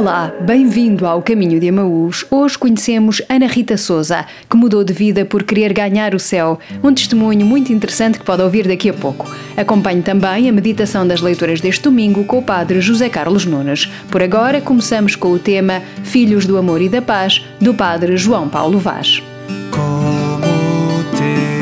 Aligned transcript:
Olá, 0.00 0.32
bem-vindo 0.40 1.06
ao 1.06 1.20
Caminho 1.20 1.60
de 1.60 1.68
Amaús. 1.68 2.24
Hoje 2.30 2.56
conhecemos 2.56 3.20
Ana 3.28 3.46
Rita 3.46 3.76
Souza, 3.76 4.24
que 4.48 4.56
mudou 4.56 4.82
de 4.82 4.94
vida 4.94 5.26
por 5.26 5.42
querer 5.42 5.74
ganhar 5.74 6.14
o 6.14 6.18
céu. 6.18 6.58
Um 6.82 6.94
testemunho 6.94 7.44
muito 7.44 7.70
interessante 7.70 8.18
que 8.18 8.24
pode 8.24 8.42
ouvir 8.42 8.66
daqui 8.66 8.88
a 8.88 8.94
pouco. 8.94 9.30
Acompanhe 9.54 10.00
também 10.00 10.48
a 10.48 10.52
meditação 10.52 11.06
das 11.06 11.20
leituras 11.20 11.60
deste 11.60 11.82
domingo 11.82 12.24
com 12.24 12.38
o 12.38 12.42
Padre 12.42 12.80
José 12.80 13.10
Carlos 13.10 13.44
Nunes. 13.44 13.92
Por 14.10 14.22
agora, 14.22 14.58
começamos 14.62 15.16
com 15.16 15.32
o 15.32 15.38
tema 15.38 15.82
Filhos 16.02 16.46
do 16.46 16.56
Amor 16.56 16.80
e 16.80 16.88
da 16.88 17.02
Paz, 17.02 17.44
do 17.60 17.74
Padre 17.74 18.16
João 18.16 18.48
Paulo 18.48 18.78
Vaz. 18.78 19.22
Como 19.70 21.04
te 21.14 21.60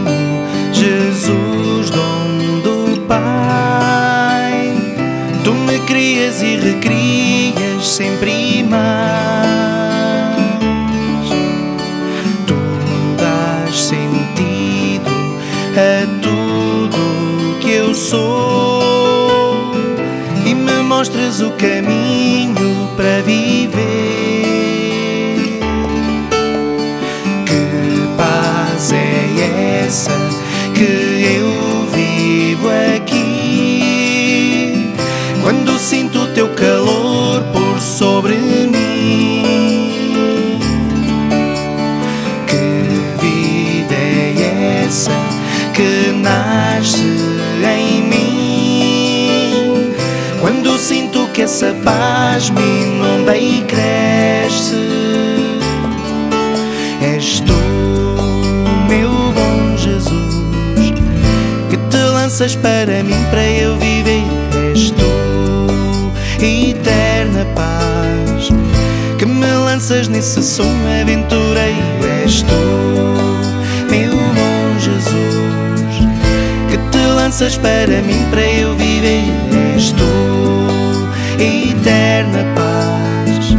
amo, 0.00 0.72
Jesus, 0.72 1.90
dom 1.90 2.60
do 2.62 3.00
Pai. 3.02 4.72
Tu 5.44 5.52
me 5.52 5.78
crias 5.80 6.40
e 6.40 6.56
recrias 6.56 7.15
me 20.96 21.00
mostras 21.00 21.42
o 21.42 21.50
caminho 21.52 22.88
para 22.96 23.20
viver. 23.20 24.05
Que 51.36 51.42
essa 51.42 51.76
paz 51.84 52.48
me 52.48 52.62
inunda 52.62 53.36
e 53.36 53.60
cresce, 53.64 54.74
és 57.02 57.40
tu, 57.40 57.52
meu 58.88 59.10
bom 59.10 59.76
Jesus, 59.76 60.34
que 61.68 61.76
te 61.76 61.98
lanças 61.98 62.56
para 62.56 63.02
mim 63.02 63.22
para 63.28 63.46
eu 63.46 63.76
viver. 63.76 64.24
És 64.72 64.90
tu, 64.92 66.10
eterna 66.42 67.44
paz, 67.54 68.48
que 69.18 69.26
me 69.26 69.52
lanças 69.66 70.08
nesse 70.08 70.42
sonho 70.42 71.02
aventureiro. 71.02 71.76
És 72.24 72.40
tu, 72.40 73.90
meu 73.90 74.16
bom 74.16 74.78
Jesus, 74.78 76.08
que 76.70 76.78
te 76.90 77.06
lanças 77.14 77.58
para 77.58 78.00
mim 78.00 78.24
para 78.30 78.40
eu 78.40 78.74
viver. 78.74 79.24
És 79.76 79.92
tu, 79.92 80.15
eterna 81.42 82.44
paz, 82.54 83.56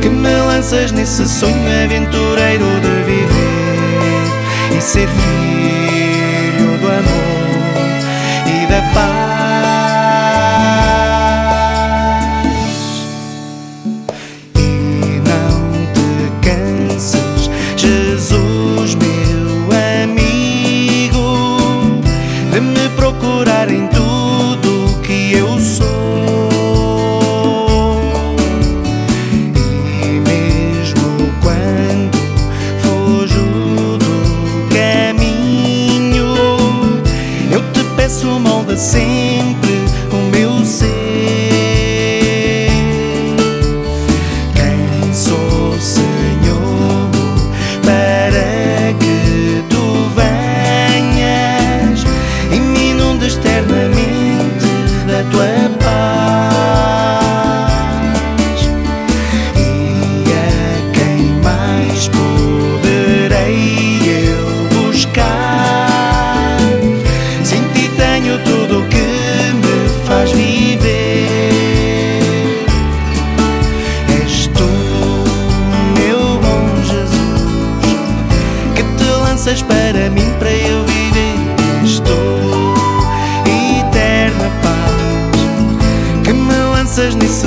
que 0.00 0.08
me 0.08 0.36
lanças 0.46 0.92
nesse 0.92 1.26
sonho 1.28 1.84
aventureiro 1.84 2.64
de 2.80 2.90
viver 3.04 4.76
e 4.76 4.80
ser 4.80 5.08
filho 5.08 6.78
do 6.78 6.86
amor 6.86 7.58
e 8.46 8.66
da 8.66 8.82
paz. 8.94 9.17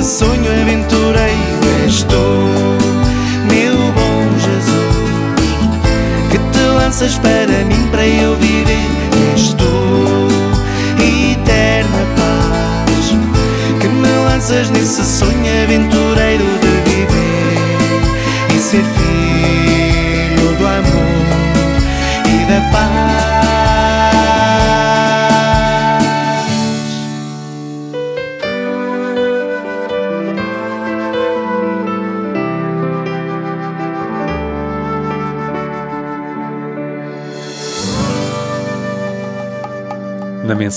Nesse 0.02 0.18
sonho 0.18 0.50
aventureiro. 0.62 1.84
És 1.86 2.02
tu, 2.02 2.16
meu 3.48 3.76
bom 3.92 4.38
Jesus, 4.38 5.54
que 6.28 6.38
te 6.38 6.64
lanças 6.76 7.16
para 7.18 7.64
mim 7.64 7.86
para 7.90 8.04
eu 8.04 8.36
viver. 8.36 8.90
És 9.32 9.54
tu, 9.54 10.28
eterna 10.98 12.04
paz, 12.16 13.14
que 13.80 13.88
me 13.88 14.08
lanças 14.24 14.70
nesse 14.70 15.04
sonho 15.04 15.62
aventureiro 15.62 16.31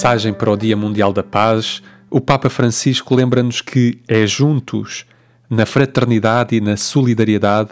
mensagem 0.06 0.34
para 0.34 0.52
o 0.52 0.56
Dia 0.56 0.78
Mundial 0.78 1.12
da 1.12 1.24
Paz, 1.24 1.82
o 2.12 2.22
Papa 2.22 2.48
Francisco 2.48 3.16
lembra-nos 3.16 3.60
que 3.60 4.00
é 4.08 4.28
juntos, 4.28 5.04
na 5.50 5.66
fraternidade 5.66 6.56
e 6.56 6.62
na 6.62 6.78
solidariedade, 6.78 7.72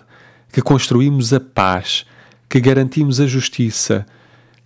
que 0.51 0.59
construímos 0.59 1.31
a 1.31 1.39
paz, 1.39 2.07
que 2.49 2.59
garantimos 2.59 3.19
a 3.19 3.27
justiça, 3.27 4.03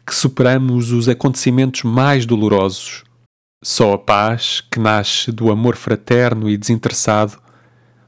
que 0.06 0.16
superamos 0.16 0.94
os 0.94 1.10
acontecimentos 1.10 1.84
mais 1.84 2.26
dolorosos. 2.26 3.04
Só 3.62 3.96
a 3.96 3.98
paz, 3.98 4.64
que 4.72 4.80
nasce 4.80 5.30
do 5.30 5.52
amor 5.52 5.76
fraterno 5.76 6.50
e 6.50 6.56
desinteressado, 6.56 7.38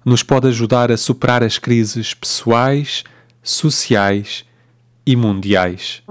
nos 0.06 0.24
pode 0.24 0.48
ajudar 0.48 0.90
a 0.90 0.96
superar 0.96 1.44
as 1.44 1.58
crises 1.58 2.14
pessoais, 2.14 3.04
sociais 3.44 4.46
e 5.06 5.18
mundiais. 5.18 6.02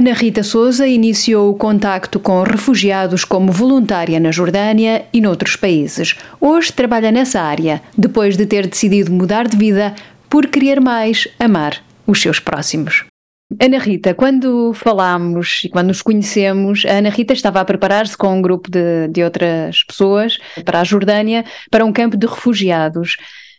Ana 0.00 0.14
Rita 0.14 0.42
Souza 0.42 0.88
iniciou 0.88 1.50
o 1.50 1.54
contacto 1.54 2.18
com 2.18 2.42
refugiados 2.42 3.22
como 3.22 3.52
voluntária 3.52 4.18
na 4.18 4.30
Jordânia 4.30 5.04
e 5.12 5.20
noutros 5.20 5.56
países. 5.56 6.16
Hoje 6.40 6.72
trabalha 6.72 7.12
nessa 7.12 7.42
área, 7.42 7.82
depois 7.98 8.34
de 8.34 8.46
ter 8.46 8.66
decidido 8.66 9.12
mudar 9.12 9.46
de 9.46 9.58
vida 9.58 9.94
por 10.30 10.46
querer 10.46 10.80
mais 10.80 11.28
amar 11.38 11.84
os 12.06 12.18
seus 12.18 12.40
próximos. 12.40 13.04
Ana 13.60 13.76
Rita, 13.76 14.14
quando 14.14 14.72
falámos 14.72 15.64
e 15.64 15.68
quando 15.68 15.88
nos 15.88 16.00
conhecemos, 16.00 16.86
a 16.86 16.92
Ana 16.92 17.10
Rita 17.10 17.34
estava 17.34 17.60
a 17.60 17.64
preparar-se 17.66 18.16
com 18.16 18.38
um 18.38 18.40
grupo 18.40 18.70
de, 18.70 19.06
de 19.08 19.22
outras 19.22 19.84
pessoas 19.84 20.38
para 20.64 20.80
a 20.80 20.84
Jordânia, 20.84 21.44
para 21.70 21.84
um 21.84 21.92
campo 21.92 22.16
de 22.16 22.26
refugiados. 22.26 23.18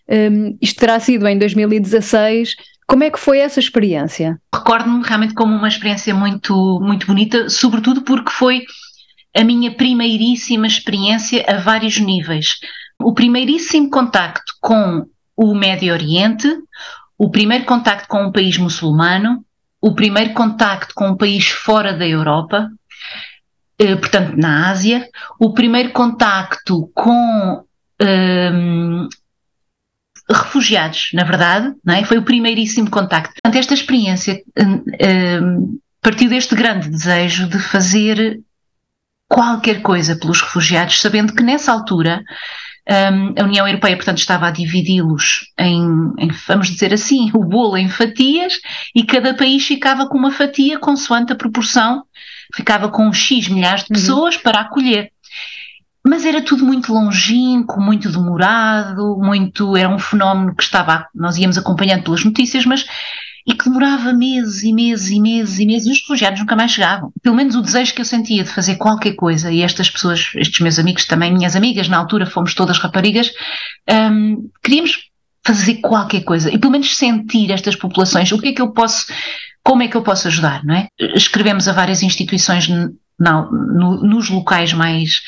Um, 0.10 0.58
isto 0.60 0.80
terá 0.80 1.00
sido 1.00 1.28
em 1.28 1.38
2016. 1.38 2.56
Como 2.92 3.06
é 3.06 3.10
que 3.10 3.18
foi 3.18 3.40
essa 3.40 3.58
experiência? 3.58 4.38
Recordo-me 4.54 5.02
realmente 5.02 5.34
como 5.34 5.56
uma 5.56 5.70
experiência 5.70 6.14
muito, 6.14 6.78
muito 6.82 7.08
bonita, 7.08 7.48
sobretudo 7.48 8.02
porque 8.02 8.30
foi 8.30 8.66
a 9.34 9.46
minha 9.46 9.74
primeiríssima 9.74 10.68
experiência 10.68 11.46
a 11.48 11.58
vários 11.58 11.98
níveis. 11.98 12.56
O 13.02 13.14
primeiríssimo 13.14 13.90
contacto 13.90 14.54
com 14.60 15.06
o 15.38 15.56
Médio 15.56 15.94
Oriente, 15.94 16.54
o 17.18 17.32
primeiro 17.32 17.64
contacto 17.64 18.10
com 18.10 18.26
um 18.26 18.32
país 18.34 18.58
muçulmano, 18.58 19.42
o 19.80 19.96
primeiro 19.96 20.34
contacto 20.34 20.94
com 20.94 21.12
um 21.12 21.16
país 21.16 21.48
fora 21.48 21.94
da 21.94 22.06
Europa, 22.06 22.70
eh, 23.80 23.96
portanto 23.96 24.36
na 24.36 24.70
Ásia, 24.70 25.08
o 25.40 25.54
primeiro 25.54 25.92
contacto 25.92 26.92
com 26.94 27.64
um, 28.02 29.08
refugiados, 30.34 31.10
na 31.14 31.24
verdade, 31.24 31.74
não 31.84 31.94
é? 31.94 32.04
foi 32.04 32.18
o 32.18 32.24
primeiríssimo 32.24 32.90
contacto. 32.90 33.34
Portanto, 33.34 33.60
esta 33.60 33.74
experiência 33.74 34.42
um, 34.58 34.84
um, 35.46 35.80
partiu 36.02 36.30
deste 36.30 36.56
grande 36.56 36.90
desejo 36.90 37.48
de 37.48 37.60
fazer 37.60 38.40
qualquer 39.28 39.82
coisa 39.82 40.16
pelos 40.16 40.42
refugiados, 40.42 41.00
sabendo 41.00 41.34
que 41.34 41.44
nessa 41.44 41.72
altura 41.72 42.22
um, 42.90 43.42
a 43.42 43.46
União 43.46 43.68
Europeia, 43.68 43.96
portanto, 43.96 44.18
estava 44.18 44.48
a 44.48 44.52
dividi-los 44.52 45.46
em, 45.58 45.82
em, 46.18 46.30
vamos 46.48 46.70
dizer 46.70 46.94
assim, 46.94 47.32
o 47.36 47.44
bolo 47.44 47.78
em 47.78 47.90
fatias 47.90 48.60
e 48.96 49.04
cada 49.04 49.34
país 49.34 49.66
ficava 49.66 50.08
com 50.08 50.18
uma 50.18 50.32
fatia 50.32 50.80
consoante 50.80 51.32
a 51.32 51.36
proporção, 51.36 52.04
ficava 52.56 52.90
com 52.90 53.12
X 53.14 53.48
milhares 53.48 53.84
de 53.84 53.94
uhum. 53.94 54.00
pessoas 54.00 54.36
uhum. 54.36 54.42
para 54.42 54.62
acolher. 54.62 55.12
Mas 56.12 56.26
era 56.26 56.42
tudo 56.42 56.66
muito 56.66 56.92
longínquo, 56.92 57.80
muito 57.80 58.12
demorado, 58.12 59.18
muito. 59.18 59.78
Era 59.78 59.88
um 59.88 59.98
fenómeno 59.98 60.54
que 60.54 60.62
estava. 60.62 61.08
Nós 61.16 61.38
íamos 61.38 61.58
acompanhando 61.58 62.04
pelas 62.04 62.26
notícias, 62.26 62.66
mas 62.66 62.86
e 63.48 63.54
que 63.54 63.64
demorava 63.64 64.12
meses 64.12 64.62
e 64.62 64.74
meses 64.74 65.10
e 65.10 65.22
meses 65.22 65.58
e 65.58 65.66
meses 65.66 65.88
e 65.88 65.92
os 65.92 66.02
refugiados 66.02 66.42
nunca 66.42 66.54
mais 66.54 66.72
chegavam. 66.72 67.14
Pelo 67.24 67.38
menos 67.38 67.56
o 67.56 67.62
desejo 67.62 67.94
que 67.94 68.02
eu 68.02 68.06
sentia 68.06 68.44
de 68.44 68.50
fazer 68.50 68.76
qualquer 68.76 69.14
coisa, 69.14 69.54
e 69.54 69.62
estas 69.62 69.90
pessoas, 69.90 70.34
estes 70.36 70.60
meus 70.60 70.78
amigos 70.78 71.06
também, 71.06 71.34
minhas 71.34 71.56
amigas, 71.56 71.88
na 71.88 72.00
altura 72.00 72.26
fomos 72.26 72.54
todas 72.54 72.78
raparigas, 72.78 73.32
um, 73.90 74.50
queríamos 74.62 74.98
fazer 75.46 75.76
qualquer 75.76 76.26
coisa 76.26 76.54
e 76.54 76.60
pelo 76.60 76.74
menos 76.74 76.94
sentir 76.98 77.52
estas 77.52 77.78
populações, 77.78 78.34
o 78.34 78.38
que 78.38 78.50
é 78.50 78.54
que 78.54 78.62
eu 78.62 78.74
posso, 78.74 79.06
como 79.64 79.82
é 79.82 79.88
que 79.88 79.96
eu 79.96 80.04
posso 80.04 80.28
ajudar, 80.28 80.62
não 80.66 80.76
é? 80.76 80.88
Escrevemos 81.16 81.70
a 81.70 81.72
várias 81.72 82.04
instituições 82.04 82.68
não, 83.18 83.50
no, 83.50 84.04
nos 84.04 84.30
locais 84.30 84.74
mais 84.74 85.22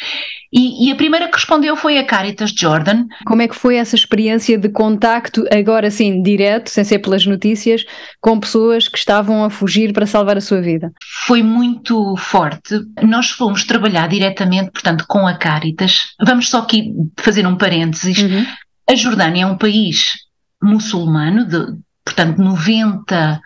e, 0.54 0.88
e, 0.88 0.92
a 0.92 0.96
primeira 0.96 1.28
que 1.28 1.34
respondeu 1.34 1.76
foi 1.76 1.98
a 1.98 2.06
Caritas 2.06 2.54
Jordan. 2.56 3.08
Como 3.26 3.42
é 3.42 3.48
que 3.48 3.56
foi 3.56 3.78
essa 3.78 3.96
experiência 3.96 4.56
de 4.56 4.70
contacto, 4.70 5.44
agora 5.52 5.90
sim, 5.90 6.22
direto, 6.22 6.70
sem 6.70 6.84
ser 6.84 7.00
pelas 7.00 7.26
notícias, 7.26 7.84
com 8.22 8.40
pessoas 8.40 8.88
que 8.88 8.98
estavam 8.98 9.44
a 9.44 9.50
fugir 9.50 9.92
para 9.94 10.06
salvar 10.06 10.38
a 10.38 10.42
sua 10.42 10.62
vida? 10.62 10.92
Foi 11.26 11.42
muito 11.42 12.16
forte. 12.18 12.80
Nós 13.02 13.32
fomos 13.32 13.64
trabalhar 13.64 14.08
diretamente, 14.08 14.70
portanto, 14.70 15.06
com 15.08 15.26
a 15.26 15.34
Caritas. 15.34 16.14
Vamos 16.22 16.48
só 16.50 16.60
aqui 16.60 16.94
fazer 17.18 17.48
um 17.48 17.58
parênteses. 17.58 18.20
Uhum. 18.20 18.46
A 18.88 18.94
Jordânia 18.94 19.44
é 19.44 19.48
um 19.48 19.58
país 19.58 20.14
muçulmano, 20.62 21.48
de, 21.48 21.66
portanto, 22.06 22.38
90 22.38 23.42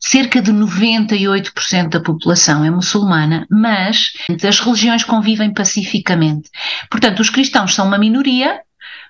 cerca 0.00 0.40
de 0.40 0.50
98% 0.52 1.88
da 1.90 2.00
população 2.00 2.64
é 2.64 2.70
muçulmana, 2.70 3.46
mas 3.50 4.12
as 4.42 4.58
religiões 4.58 5.04
convivem 5.04 5.52
pacificamente. 5.52 6.48
Portanto, 6.90 7.20
os 7.20 7.28
cristãos 7.28 7.74
são 7.74 7.86
uma 7.86 7.98
minoria, 7.98 8.60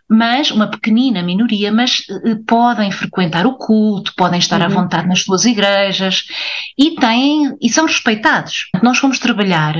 mas 0.09 0.51
uma 0.51 0.69
pequenina 0.69 1.23
minoria, 1.23 1.71
mas 1.71 2.01
uh, 2.11 2.45
podem 2.45 2.91
frequentar 2.91 3.47
o 3.47 3.57
culto, 3.57 4.13
podem 4.17 4.41
estar 4.41 4.59
uhum. 4.59 4.67
à 4.67 4.69
vontade 4.69 5.07
nas 5.07 5.23
suas 5.23 5.45
igrejas 5.45 6.25
e 6.77 6.97
têm 6.97 7.57
e 7.63 7.71
são 7.71 7.87
respeitados. 7.87 8.67
Nós 8.83 8.99
fomos 8.99 9.21
trabalhar 9.21 9.77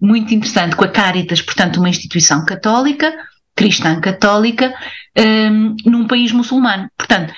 muito 0.00 0.34
interessante 0.34 0.74
com 0.74 0.84
a 0.84 0.88
Caritas, 0.88 1.40
portanto, 1.40 1.76
uma 1.76 1.88
instituição 1.88 2.44
católica, 2.44 3.14
cristã 3.54 4.00
católica, 4.00 4.74
um, 5.16 5.76
num 5.86 6.06
país 6.08 6.32
muçulmano. 6.32 6.90
Portanto, 6.98 7.32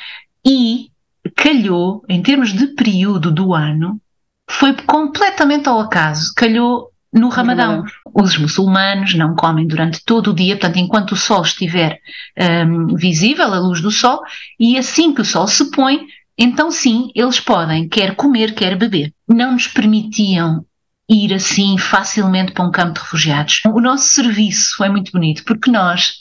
e 0.44 0.86
calhou, 1.34 2.04
em 2.08 2.22
termos 2.22 2.52
de 2.52 2.68
período 2.68 3.30
do 3.30 3.54
ano, 3.54 4.00
foi 4.48 4.74
completamente 4.74 5.68
ao 5.68 5.80
acaso, 5.80 6.32
calhou 6.36 6.90
no 7.12 7.28
Ramadão. 7.28 7.84
Os 8.14 8.36
muçulmanos 8.36 9.14
não 9.14 9.34
comem 9.34 9.66
durante 9.66 10.04
todo 10.04 10.30
o 10.30 10.34
dia, 10.34 10.56
portanto, 10.56 10.78
enquanto 10.78 11.12
o 11.12 11.16
sol 11.16 11.42
estiver 11.42 11.98
um, 12.66 12.94
visível, 12.94 13.52
a 13.52 13.58
luz 13.58 13.80
do 13.80 13.90
sol, 13.90 14.20
e 14.58 14.78
assim 14.78 15.14
que 15.14 15.22
o 15.22 15.24
sol 15.24 15.46
se 15.46 15.70
põe, 15.70 16.06
então 16.38 16.70
sim, 16.70 17.10
eles 17.14 17.40
podem 17.40 17.88
quer 17.88 18.14
comer, 18.14 18.54
quer 18.54 18.76
beber. 18.76 19.12
Não 19.28 19.52
nos 19.52 19.66
permitiam 19.66 20.64
ir 21.08 21.32
assim 21.32 21.78
facilmente 21.78 22.52
para 22.52 22.66
um 22.66 22.70
campo 22.70 22.94
de 22.94 23.00
refugiados. 23.00 23.62
O 23.66 23.80
nosso 23.80 24.08
serviço 24.08 24.76
foi 24.76 24.88
muito 24.88 25.12
bonito, 25.12 25.44
porque 25.44 25.70
nós 25.70 26.16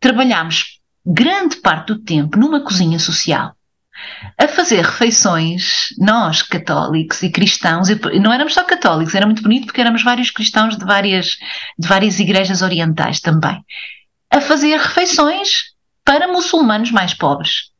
trabalhámos 0.00 0.78
grande 1.04 1.56
parte 1.56 1.88
do 1.88 2.02
tempo 2.02 2.38
numa 2.38 2.60
cozinha 2.60 2.98
social 2.98 3.54
a 4.38 4.48
fazer 4.48 4.84
refeições, 4.84 5.94
nós 5.98 6.42
católicos 6.42 7.22
e 7.22 7.30
cristãos, 7.30 7.88
não 8.20 8.32
éramos 8.32 8.54
só 8.54 8.64
católicos, 8.64 9.14
era 9.14 9.26
muito 9.26 9.42
bonito 9.42 9.66
porque 9.66 9.80
éramos 9.80 10.02
vários 10.02 10.30
cristãos 10.30 10.76
de 10.76 10.84
várias, 10.84 11.36
de 11.78 11.88
várias 11.88 12.18
igrejas 12.18 12.62
orientais 12.62 13.20
também, 13.20 13.62
a 14.30 14.40
fazer 14.40 14.78
refeições 14.78 15.70
para 16.04 16.28
muçulmanos 16.28 16.90
mais 16.90 17.14
pobres. 17.14 17.70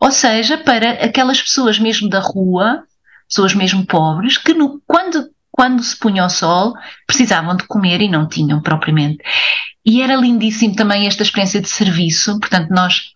Ou 0.00 0.10
seja, 0.10 0.58
para 0.58 0.90
aquelas 1.04 1.40
pessoas 1.40 1.78
mesmo 1.78 2.08
da 2.08 2.20
rua, 2.20 2.82
pessoas 3.28 3.54
mesmo 3.54 3.86
pobres, 3.86 4.36
que 4.36 4.52
no, 4.52 4.80
quando, 4.86 5.28
quando 5.50 5.82
se 5.82 5.96
punha 5.96 6.24
o 6.24 6.28
sol 6.28 6.74
precisavam 7.06 7.56
de 7.56 7.64
comer 7.64 8.00
e 8.00 8.08
não 8.08 8.28
tinham 8.28 8.60
propriamente. 8.60 9.22
E 9.84 10.02
era 10.02 10.16
lindíssimo 10.16 10.76
também 10.76 11.06
esta 11.06 11.22
experiência 11.22 11.60
de 11.60 11.68
serviço, 11.68 12.38
portanto, 12.38 12.70
nós 12.70 13.12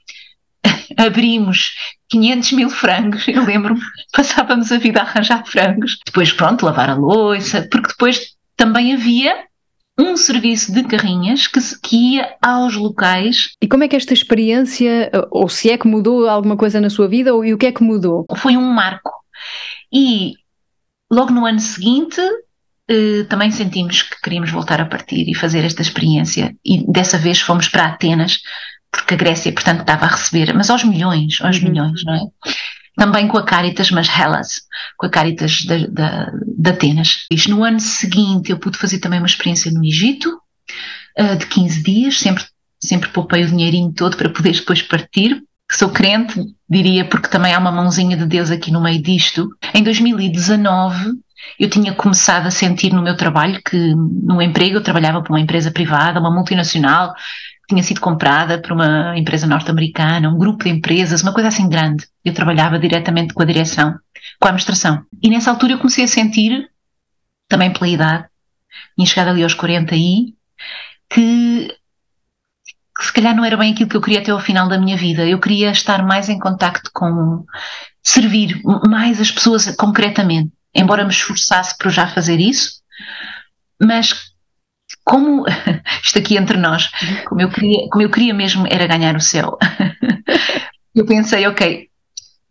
abrimos 0.96 1.74
500 2.08 2.52
mil 2.52 2.70
frangos, 2.70 3.26
eu 3.28 3.44
lembro-me, 3.44 3.80
passávamos 4.12 4.70
a 4.72 4.78
vida 4.78 5.00
a 5.00 5.04
arranjar 5.04 5.44
frangos, 5.46 5.98
depois 6.04 6.32
pronto, 6.32 6.64
lavar 6.64 6.90
a 6.90 6.94
louça, 6.94 7.66
porque 7.70 7.88
depois 7.88 8.34
também 8.56 8.94
havia 8.94 9.44
um 9.98 10.16
serviço 10.16 10.72
de 10.72 10.84
carrinhas 10.84 11.46
que, 11.46 11.58
que 11.82 11.96
ia 11.96 12.36
aos 12.42 12.74
locais. 12.74 13.52
E 13.62 13.66
como 13.66 13.82
é 13.82 13.88
que 13.88 13.96
esta 13.96 14.12
experiência, 14.12 15.10
ou 15.30 15.48
se 15.48 15.70
é 15.70 15.78
que 15.78 15.88
mudou 15.88 16.28
alguma 16.28 16.56
coisa 16.56 16.80
na 16.80 16.90
sua 16.90 17.08
vida, 17.08 17.34
ou 17.34 17.44
e 17.44 17.54
o 17.54 17.58
que 17.58 17.66
é 17.66 17.72
que 17.72 17.82
mudou? 17.82 18.26
Foi 18.36 18.56
um 18.56 18.70
marco. 18.72 19.10
E 19.90 20.34
logo 21.10 21.32
no 21.32 21.46
ano 21.46 21.60
seguinte 21.60 22.20
eh, 22.88 23.24
também 23.28 23.50
sentimos 23.50 24.02
que 24.02 24.20
queríamos 24.20 24.50
voltar 24.50 24.80
a 24.80 24.86
partir 24.86 25.28
e 25.28 25.34
fazer 25.34 25.64
esta 25.64 25.82
experiência. 25.82 26.54
E 26.64 26.84
dessa 26.90 27.18
vez 27.18 27.40
fomos 27.40 27.68
para 27.68 27.86
Atenas 27.86 28.40
porque 28.96 29.14
a 29.14 29.16
Grécia, 29.16 29.52
portanto, 29.52 29.80
estava 29.80 30.06
a 30.06 30.08
receber, 30.08 30.52
mas 30.54 30.70
aos 30.70 30.84
milhões, 30.84 31.40
aos 31.40 31.58
uhum. 31.58 31.68
milhões, 31.68 32.04
não 32.04 32.14
é? 32.14 32.20
Também 32.96 33.28
com 33.28 33.36
a 33.36 33.44
Caritas, 33.44 33.90
mas 33.90 34.08
Hellas, 34.08 34.62
com 34.96 35.06
a 35.06 35.10
Caritas 35.10 35.52
de, 35.52 35.86
de, 35.86 36.56
de 36.58 36.70
Atenas. 36.70 37.26
E 37.30 37.50
no 37.50 37.62
ano 37.62 37.78
seguinte 37.78 38.50
eu 38.50 38.58
pude 38.58 38.78
fazer 38.78 38.98
também 38.98 39.18
uma 39.18 39.26
experiência 39.26 39.70
no 39.70 39.84
Egito, 39.84 40.30
uh, 41.18 41.36
de 41.36 41.46
15 41.46 41.82
dias, 41.82 42.18
sempre, 42.18 42.44
sempre 42.82 43.08
poupei 43.10 43.44
o 43.44 43.48
dinheirinho 43.48 43.92
todo 43.92 44.16
para 44.16 44.30
poder 44.30 44.52
depois 44.52 44.80
partir, 44.80 45.42
sou 45.70 45.90
crente, 45.90 46.40
diria, 46.68 47.04
porque 47.04 47.28
também 47.28 47.52
há 47.52 47.58
uma 47.58 47.72
mãozinha 47.72 48.16
de 48.16 48.26
Deus 48.26 48.50
aqui 48.50 48.70
no 48.70 48.80
meio 48.80 49.02
disto. 49.02 49.48
Em 49.74 49.82
2019, 49.82 51.12
eu 51.58 51.68
tinha 51.68 51.94
começado 51.94 52.46
a 52.46 52.50
sentir 52.50 52.92
no 52.92 53.02
meu 53.02 53.16
trabalho 53.16 53.60
que, 53.62 53.94
no 53.94 54.40
emprego, 54.40 54.76
eu 54.76 54.82
trabalhava 54.82 55.22
para 55.22 55.32
uma 55.32 55.40
empresa 55.40 55.70
privada, 55.70 56.20
uma 56.20 56.30
multinacional, 56.30 57.14
tinha 57.68 57.82
sido 57.82 58.00
comprada 58.00 58.60
por 58.60 58.72
uma 58.72 59.16
empresa 59.18 59.46
norte-americana, 59.46 60.28
um 60.28 60.38
grupo 60.38 60.64
de 60.64 60.70
empresas, 60.70 61.22
uma 61.22 61.32
coisa 61.32 61.48
assim 61.48 61.68
grande. 61.68 62.06
Eu 62.24 62.32
trabalhava 62.32 62.78
diretamente 62.78 63.34
com 63.34 63.42
a 63.42 63.46
direção, 63.46 63.98
com 64.38 64.46
a 64.46 64.50
administração. 64.50 65.04
E 65.22 65.28
nessa 65.28 65.50
altura 65.50 65.72
eu 65.72 65.78
comecei 65.78 66.04
a 66.04 66.08
sentir, 66.08 66.70
também 67.48 67.72
pela 67.72 67.88
idade, 67.88 68.26
tinha 68.94 69.06
chegado 69.06 69.28
ali 69.28 69.42
aos 69.42 69.54
40 69.54 69.94
e 69.96 70.34
que, 71.10 71.68
que 72.96 73.04
se 73.04 73.12
calhar 73.12 73.34
não 73.34 73.44
era 73.44 73.56
bem 73.56 73.72
aquilo 73.72 73.88
que 73.88 73.96
eu 73.96 74.02
queria 74.02 74.20
até 74.20 74.30
ao 74.30 74.40
final 74.40 74.68
da 74.68 74.78
minha 74.78 74.96
vida. 74.96 75.26
Eu 75.26 75.40
queria 75.40 75.70
estar 75.70 76.04
mais 76.04 76.28
em 76.28 76.38
contacto 76.38 76.90
com 76.94 77.44
servir 78.02 78.60
mais 78.88 79.20
as 79.20 79.32
pessoas 79.32 79.74
concretamente, 79.74 80.52
embora 80.72 81.04
me 81.04 81.10
esforçasse 81.10 81.76
para 81.76 81.90
já 81.90 82.06
fazer 82.06 82.38
isso, 82.38 82.80
mas 83.82 84.35
como 85.06 85.44
isto 86.02 86.18
aqui 86.18 86.36
entre 86.36 86.58
nós, 86.58 86.90
como 87.26 87.40
eu 87.40 87.48
queria, 87.48 87.88
como 87.90 88.02
eu 88.02 88.10
queria 88.10 88.34
mesmo 88.34 88.66
era 88.68 88.86
ganhar 88.86 89.16
o 89.16 89.20
céu. 89.20 89.56
eu 90.94 91.06
pensei, 91.06 91.46
ok, 91.46 91.88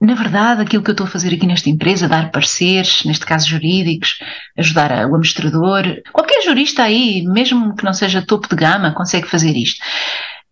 na 0.01 0.13
verdade, 0.13 0.61
aquilo 0.61 0.81
que 0.81 0.89
eu 0.89 0.93
estou 0.93 1.05
a 1.05 1.09
fazer 1.09 1.33
aqui 1.33 1.45
nesta 1.45 1.69
empresa, 1.69 2.07
dar 2.07 2.31
pareceres, 2.31 3.03
neste 3.03 3.25
caso 3.25 3.47
jurídicos, 3.47 4.19
ajudar 4.57 4.91
o 4.91 5.15
administrador, 5.15 5.83
qualquer 6.13 6.41
jurista 6.43 6.83
aí, 6.83 7.23
mesmo 7.23 7.75
que 7.75 7.83
não 7.83 7.93
seja 7.93 8.25
topo 8.25 8.47
de 8.47 8.55
gama, 8.55 8.93
consegue 8.93 9.27
fazer 9.27 9.55
isto. 9.55 9.83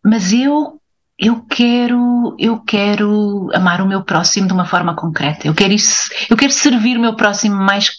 Mas 0.04 0.34
eu 0.34 0.82
eu 1.18 1.42
quero, 1.44 2.36
eu 2.40 2.60
quero 2.60 3.50
amar 3.54 3.82
o 3.82 3.88
meu 3.88 4.04
próximo 4.04 4.48
de 4.48 4.54
uma 4.54 4.66
forma 4.66 4.96
concreta. 4.96 5.48
Eu 5.48 5.54
quero 5.54 5.74
isso, 5.74 6.10
eu 6.30 6.36
quero 6.36 6.52
servir 6.52 6.98
o 6.98 7.02
meu 7.02 7.16
próximo 7.16 7.56
mais, 7.56 7.92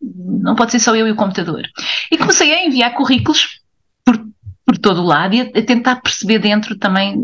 não 0.00 0.54
pode 0.54 0.72
ser 0.72 0.80
só 0.80 0.94
eu 0.96 1.06
e 1.06 1.12
o 1.12 1.16
computador. 1.16 1.62
E 2.10 2.16
comecei 2.16 2.52
a 2.52 2.66
enviar 2.66 2.94
currículos 2.94 3.60
por, 4.04 4.18
por 4.64 4.78
todo 4.78 5.02
o 5.02 5.06
lado 5.06 5.34
e 5.34 5.40
a, 5.42 5.44
a 5.44 5.62
tentar 5.62 5.96
perceber 5.96 6.38
dentro 6.38 6.78
também 6.78 7.18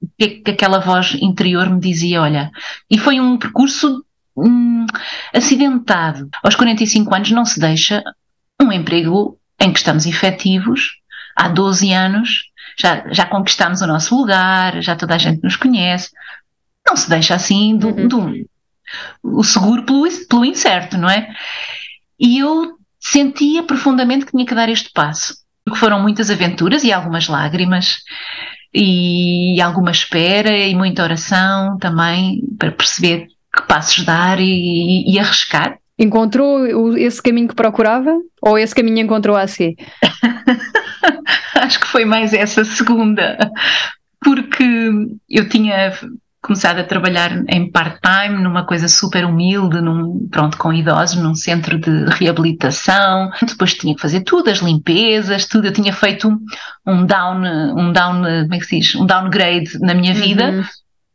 o 0.00 0.08
que, 0.18 0.24
é 0.24 0.28
que 0.28 0.50
aquela 0.50 0.78
voz 0.78 1.14
interior 1.20 1.70
me 1.70 1.80
dizia, 1.80 2.20
olha. 2.20 2.50
E 2.90 2.98
foi 2.98 3.18
um 3.18 3.38
percurso 3.38 4.04
hum, 4.36 4.86
acidentado. 5.34 6.28
Aos 6.42 6.54
45 6.54 7.14
anos 7.14 7.30
não 7.30 7.44
se 7.46 7.58
deixa 7.58 8.02
um 8.60 8.70
emprego 8.70 9.38
em 9.58 9.72
que 9.72 9.78
estamos 9.78 10.06
efetivos 10.06 10.98
há 11.34 11.48
12 11.48 11.92
anos, 11.92 12.44
já, 12.76 13.04
já 13.12 13.26
conquistamos 13.26 13.80
o 13.80 13.86
nosso 13.86 14.16
lugar, 14.16 14.80
já 14.82 14.94
toda 14.94 15.14
a 15.14 15.18
gente 15.18 15.42
nos 15.42 15.56
conhece. 15.56 16.10
Não 16.86 16.96
se 16.96 17.08
deixa 17.08 17.34
assim 17.34 17.76
do, 17.76 17.88
uhum. 17.88 18.08
do 18.08 18.46
o 19.22 19.42
seguro 19.42 19.82
pelo, 19.84 20.06
pelo 20.28 20.44
incerto, 20.44 20.96
não 20.96 21.10
é? 21.10 21.28
E 22.18 22.38
eu 22.38 22.76
sentia 23.00 23.62
profundamente 23.62 24.24
que 24.24 24.32
tinha 24.32 24.46
que 24.46 24.54
dar 24.54 24.68
este 24.68 24.90
passo. 24.92 25.34
Porque 25.64 25.80
foram 25.80 26.00
muitas 26.00 26.30
aventuras 26.30 26.84
e 26.84 26.92
algumas 26.92 27.26
lágrimas, 27.26 27.98
e 28.72 29.60
alguma 29.60 29.90
espera 29.90 30.56
e 30.56 30.74
muita 30.74 31.02
oração 31.02 31.78
também 31.78 32.42
para 32.58 32.70
perceber 32.70 33.28
que 33.54 33.62
passos 33.66 34.04
dar 34.04 34.38
e, 34.38 35.04
e 35.06 35.18
arriscar. 35.18 35.78
Encontrou 35.98 36.96
esse 36.96 37.22
caminho 37.22 37.48
que 37.48 37.54
procurava 37.54 38.14
ou 38.42 38.58
esse 38.58 38.74
caminho 38.74 39.00
encontrou 39.00 39.36
a 39.36 39.46
si? 39.46 39.76
Acho 41.54 41.80
que 41.80 41.86
foi 41.86 42.04
mais 42.04 42.32
essa 42.32 42.64
segunda, 42.64 43.38
porque 44.22 44.90
eu 45.28 45.48
tinha 45.48 45.92
começado 46.46 46.78
a 46.78 46.84
trabalhar 46.84 47.42
em 47.48 47.68
part-time 47.70 48.40
numa 48.40 48.64
coisa 48.64 48.86
super 48.86 49.24
humilde, 49.24 49.80
num, 49.80 50.28
pronto, 50.30 50.56
com 50.56 50.72
idosos, 50.72 51.16
num 51.16 51.34
centro 51.34 51.76
de 51.76 52.04
reabilitação. 52.10 53.30
Depois 53.42 53.74
tinha 53.74 53.94
que 53.94 54.00
fazer 54.00 54.20
tudo, 54.20 54.48
as 54.48 54.58
limpezas, 54.58 55.46
tudo. 55.46 55.66
Eu 55.66 55.72
tinha 55.72 55.92
feito 55.92 56.30
um 56.86 57.04
down, 57.04 57.42
um 57.76 57.92
down, 57.92 58.22
como 58.42 58.54
é 58.54 58.58
que 58.58 58.66
se 58.66 58.78
diz? 58.78 58.94
Um 58.94 59.06
downgrade 59.06 59.76
na 59.80 59.92
minha 59.92 60.14
vida. 60.14 60.50
Uhum. 60.50 60.64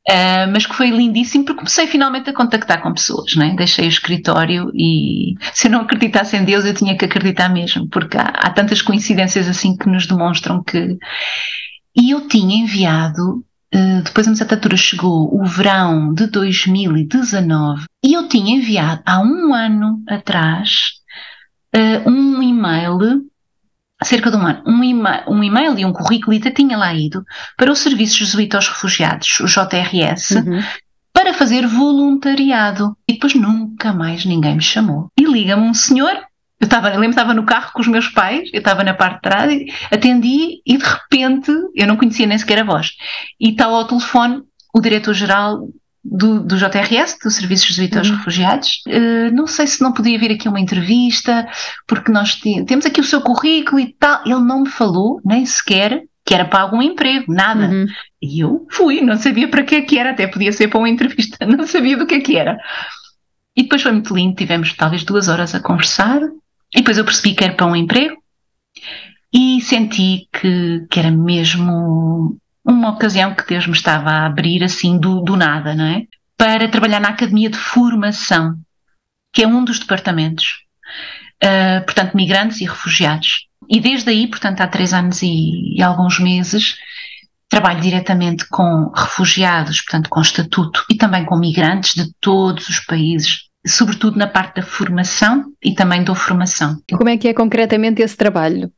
Uh, 0.10 0.50
mas 0.52 0.66
que 0.66 0.74
foi 0.74 0.90
lindíssimo 0.90 1.46
porque 1.46 1.60
comecei 1.60 1.86
finalmente 1.86 2.28
a 2.28 2.34
contactar 2.34 2.82
com 2.82 2.92
pessoas, 2.92 3.36
né? 3.36 3.54
deixei 3.56 3.86
o 3.86 3.88
escritório 3.88 4.72
e 4.74 5.36
se 5.54 5.68
eu 5.68 5.72
não 5.72 5.82
acreditasse 5.82 6.36
em 6.36 6.44
Deus 6.44 6.66
eu 6.66 6.74
tinha 6.74 6.98
que 6.98 7.06
acreditar 7.06 7.50
mesmo, 7.50 7.88
porque 7.88 8.18
há, 8.18 8.24
há 8.24 8.50
tantas 8.50 8.82
coincidências 8.82 9.48
assim 9.48 9.78
que 9.78 9.88
nos 9.88 10.08
demonstram 10.08 10.64
que. 10.64 10.98
E 11.96 12.12
eu 12.12 12.28
tinha 12.28 12.64
enviado 12.64 13.46
Uh, 13.74 14.04
depois 14.04 14.28
a 14.28 14.36
certa 14.36 14.76
chegou 14.76 15.34
o 15.34 15.46
verão 15.46 16.14
de 16.14 16.28
2019 16.28 17.86
e 18.04 18.14
eu 18.14 18.28
tinha 18.28 18.58
enviado 18.58 19.02
há 19.06 19.22
um 19.22 19.54
ano 19.54 20.04
atrás 20.10 21.00
uh, 21.74 22.10
um 22.10 22.44
e-mail 22.44 23.31
cerca 24.04 24.32
de 24.32 24.38
um 24.38 24.46
ano, 24.46 24.64
um 24.66 24.84
e-mail, 24.84 25.24
um 25.28 25.44
e-mail 25.44 25.78
e 25.78 25.86
um 25.86 25.94
currículo 25.94 26.40
tinha 26.40 26.78
lá 26.78 26.94
ido 26.94 27.24
para 27.58 27.72
o 27.72 27.76
Serviço 27.76 28.18
Jesuíta 28.18 28.58
aos 28.58 28.68
Refugiados, 28.68 29.40
o 29.40 29.46
JRS, 29.46 30.32
uhum. 30.32 30.62
para 31.14 31.34
fazer 31.34 31.68
voluntariado. 31.68 32.96
E 33.08 33.14
depois 33.14 33.36
nunca 33.36 33.94
mais 33.94 34.26
ninguém 34.26 34.56
me 34.56 34.62
chamou. 34.62 35.08
E 35.18 35.24
liga-me 35.24 35.64
um 35.64 35.74
senhor, 35.74 36.16
eu, 36.60 36.66
estava, 36.66 36.90
lembro 36.90 37.04
que 37.04 37.10
estava 37.10 37.34
no 37.34 37.44
carro 37.44 37.72
com 37.74 37.82
os 37.82 37.88
meus 37.88 38.08
pais, 38.08 38.50
eu 38.54 38.60
estava 38.60 38.84
na 38.84 38.94
parte 38.94 39.16
de 39.16 39.22
trás, 39.22 39.64
atendi 39.92 40.62
e 40.66 40.78
de 40.78 40.86
repente, 40.86 41.52
eu 41.76 41.88
não 41.88 41.98
conhecia 41.98 42.28
nem 42.28 42.38
sequer 42.38 42.60
a 42.60 42.64
voz, 42.64 42.92
e 43.40 43.50
está 43.50 43.66
ao 43.66 43.86
telefone 43.86 44.42
o 44.74 44.80
diretor-geral 44.80 45.68
do, 46.04 46.44
do 46.44 46.58
JRS, 46.58 47.18
do 47.24 47.30
Serviço 47.30 47.68
Jesuíta 47.68 48.00
aos 48.00 48.10
uhum. 48.10 48.18
Refugiados. 48.18 48.82
Uh, 48.88 49.34
não 49.34 49.46
sei 49.46 49.68
se 49.68 49.82
não 49.82 49.94
podia 49.94 50.18
vir 50.18 50.32
aqui 50.32 50.50
uma 50.50 50.60
entrevista, 50.60 51.48
porque 51.88 52.12
nós 52.12 52.36
temos 52.66 52.86
aqui 52.86 53.00
o 53.00 53.04
seu 53.04 53.22
currículo 53.22 53.80
e 53.80 53.94
tal. 53.94 54.22
Ele 54.26 54.42
não 54.42 54.64
me 54.64 54.70
falou 54.70 55.22
nem 55.24 55.46
sequer 55.46 56.04
que 56.26 56.34
era 56.34 56.46
para 56.46 56.62
algum 56.62 56.82
emprego, 56.82 57.32
nada. 57.34 57.68
Uhum. 57.68 57.86
E 58.22 58.44
eu 58.44 58.66
fui, 58.72 59.02
não 59.02 59.18
sabia 59.18 59.48
para 59.48 59.64
que 59.64 59.76
é 59.76 59.82
que 59.82 59.98
era, 59.98 60.12
até 60.12 60.28
podia 60.28 60.52
ser 60.52 60.68
para 60.68 60.80
uma 60.80 60.90
entrevista, 60.90 61.38
não 61.46 61.66
sabia 61.66 61.98
do 61.98 62.06
que 62.06 62.16
é 62.16 62.20
que 62.20 62.38
era. 62.38 62.58
E 63.56 63.64
depois 63.64 63.82
foi 63.82 63.92
muito 63.92 64.16
lindo, 64.16 64.36
tivemos 64.36 64.74
talvez 64.74 65.04
duas 65.04 65.28
horas 65.28 65.54
a 65.54 65.60
conversar, 65.60 66.22
e 66.74 66.78
depois 66.78 66.98
eu 66.98 67.04
percebi 67.06 67.36
que 67.36 67.44
era 67.44 67.54
para 67.54 67.66
um 67.66 67.76
emprego, 67.76 68.16
e 69.34 69.62
senti 69.62 70.28
que, 70.32 70.86
que 70.90 71.00
era 71.00 71.12
mesmo 71.12 72.38
uma 72.72 72.92
ocasião 72.92 73.34
que 73.34 73.48
Deus 73.48 73.68
me 73.68 73.74
estava 73.74 74.10
a 74.10 74.26
abrir 74.26 74.64
assim 74.64 75.00
do, 75.00 75.22
do 75.22 75.36
nada, 75.36 75.76
não 75.76 75.86
é? 75.86 76.04
Para 76.38 76.68
trabalhar 76.68 77.00
na 77.00 77.10
Academia 77.10 77.50
de 77.50 77.58
Formação, 77.58 78.56
que 79.34 79.44
é 79.44 79.48
um 79.48 79.64
dos 79.64 79.80
departamentos, 79.80 80.64
uh, 81.44 81.84
portanto, 81.86 82.16
migrantes 82.16 82.62
e 82.62 82.66
refugiados. 82.66 83.48
E 83.70 83.80
desde 83.80 84.10
aí, 84.10 84.28
portanto, 84.28 84.62
há 84.62 84.68
três 84.68 84.94
anos 84.94 85.22
e, 85.22 85.78
e 85.78 85.82
alguns 85.82 86.20
meses, 86.20 86.76
trabalho 87.48 87.82
diretamente 87.82 88.48
com 88.50 88.92
refugiados, 88.96 89.82
portanto, 89.82 90.10
com 90.10 90.22
estatuto, 90.22 90.84
e 90.90 90.96
também 90.96 91.26
com 91.26 91.38
migrantes 91.38 91.94
de 91.94 92.12
todos 92.20 92.68
os 92.70 92.80
países, 92.80 93.42
sobretudo 93.68 94.18
na 94.18 94.28
parte 94.28 94.56
da 94.56 94.64
formação 94.64 95.46
e 95.64 95.74
também 95.74 96.04
da 96.04 96.16
formação. 96.16 96.78
Como 96.92 97.10
é 97.10 97.18
que 97.18 97.28
é 97.28 97.34
concretamente 97.34 98.02
esse 98.02 98.18
trabalho? 98.18 98.72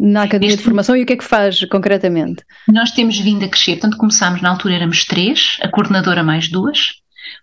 Na 0.00 0.22
Academia 0.22 0.54
este, 0.54 0.58
de 0.58 0.64
Formação 0.64 0.96
e 0.96 1.02
o 1.02 1.06
que 1.06 1.12
é 1.12 1.16
que 1.16 1.24
faz 1.24 1.62
concretamente? 1.66 2.42
Nós 2.66 2.90
temos 2.90 3.18
vindo 3.18 3.44
a 3.44 3.48
crescer, 3.48 3.72
portanto 3.72 3.98
começámos 3.98 4.40
na 4.40 4.48
altura 4.48 4.74
éramos 4.74 5.04
três, 5.04 5.58
a 5.62 5.68
coordenadora 5.68 6.24
mais 6.24 6.48
duas, 6.48 6.94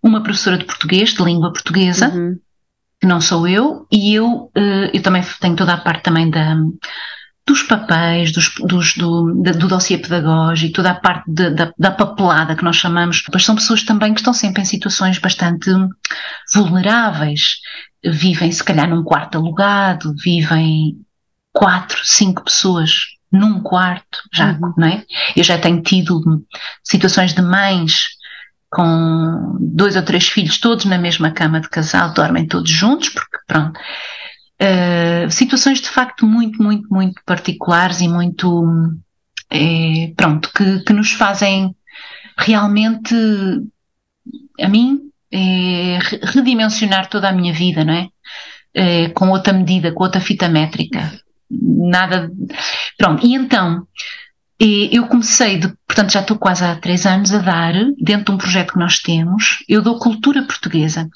uma 0.03 0.23
professora 0.23 0.57
de 0.57 0.65
português, 0.65 1.13
de 1.13 1.23
língua 1.23 1.53
portuguesa, 1.53 2.09
uhum. 2.09 2.35
que 2.99 3.07
não 3.07 3.21
sou 3.21 3.47
eu, 3.47 3.85
e 3.91 4.15
eu, 4.15 4.51
eh, 4.55 4.91
eu 4.91 5.01
também 5.03 5.23
tenho 5.39 5.55
toda 5.55 5.73
a 5.73 5.77
parte 5.77 6.03
também 6.03 6.29
da, 6.29 6.57
dos 7.45 7.61
papéis, 7.63 8.31
dos, 8.31 8.53
dos, 8.59 8.95
do, 8.95 9.33
do 9.33 9.67
dossiê 9.67 9.97
pedagógico, 9.97 10.73
toda 10.73 10.91
a 10.91 10.95
parte 10.95 11.31
de, 11.31 11.51
da, 11.51 11.71
da 11.77 11.91
papelada 11.91 12.55
que 12.55 12.63
nós 12.63 12.75
chamamos, 12.75 13.21
pois 13.21 13.45
são 13.45 13.55
pessoas 13.55 13.83
também 13.83 14.13
que 14.13 14.19
estão 14.19 14.33
sempre 14.33 14.63
em 14.63 14.65
situações 14.65 15.19
bastante 15.19 15.69
vulneráveis, 16.53 17.59
vivem 18.03 18.51
se 18.51 18.63
calhar 18.63 18.89
num 18.89 19.03
quarto 19.03 19.37
alugado, 19.37 20.13
vivem 20.23 20.97
quatro, 21.57 21.99
cinco 22.03 22.43
pessoas 22.43 22.91
num 23.31 23.61
quarto, 23.61 24.19
já, 24.31 24.51
uhum. 24.51 24.73
não 24.77 24.87
é? 24.87 25.03
Eu 25.35 25.43
já 25.43 25.57
tenho 25.57 25.81
tido 25.81 26.21
situações 26.83 27.33
de 27.33 27.41
mães 27.41 28.09
com 28.69 29.57
dois 29.59 29.95
ou 29.95 30.03
três 30.03 30.27
filhos, 30.27 30.59
todos 30.59 30.85
na 30.85 30.99
mesma 30.99 31.31
cama 31.31 31.59
de 31.59 31.67
casal, 31.67 32.13
dormem 32.13 32.45
todos 32.45 32.69
juntos, 32.69 33.09
porque 33.09 33.37
pronto. 33.47 33.79
Uh, 34.61 35.31
situações 35.31 35.81
de 35.81 35.89
facto 35.89 36.27
muito, 36.27 36.61
muito, 36.61 36.87
muito 36.91 37.21
particulares 37.25 38.01
e 38.01 38.07
muito, 38.07 38.63
é, 39.49 40.13
pronto, 40.15 40.51
que, 40.55 40.81
que 40.81 40.93
nos 40.93 41.11
fazem 41.11 41.75
realmente, 42.37 43.15
a 44.59 44.67
mim, 44.67 44.99
é, 45.31 45.97
redimensionar 46.23 47.09
toda 47.09 47.29
a 47.29 47.31
minha 47.31 47.53
vida, 47.53 47.83
não 47.83 47.93
é? 47.93 48.07
é? 48.75 49.09
com 49.09 49.29
outra 49.29 49.53
medida, 49.53 49.91
com 49.91 50.03
outra 50.03 50.21
fita 50.21 50.47
métrica 50.47 51.11
nada. 51.49 52.31
Pronto, 52.97 53.25
e 53.25 53.35
então 53.35 53.87
eu 54.59 55.07
comecei, 55.07 55.57
de, 55.59 55.67
portanto 55.85 56.11
já 56.11 56.21
estou 56.21 56.37
quase 56.37 56.63
há 56.63 56.75
três 56.75 57.05
anos 57.05 57.31
a 57.31 57.39
dar, 57.39 57.73
dentro 57.99 58.25
de 58.25 58.31
um 58.31 58.37
projeto 58.37 58.73
que 58.73 58.79
nós 58.79 58.99
temos, 58.99 59.63
eu 59.69 59.81
dou 59.81 59.99
cultura 59.99 60.43
portuguesa. 60.43 61.09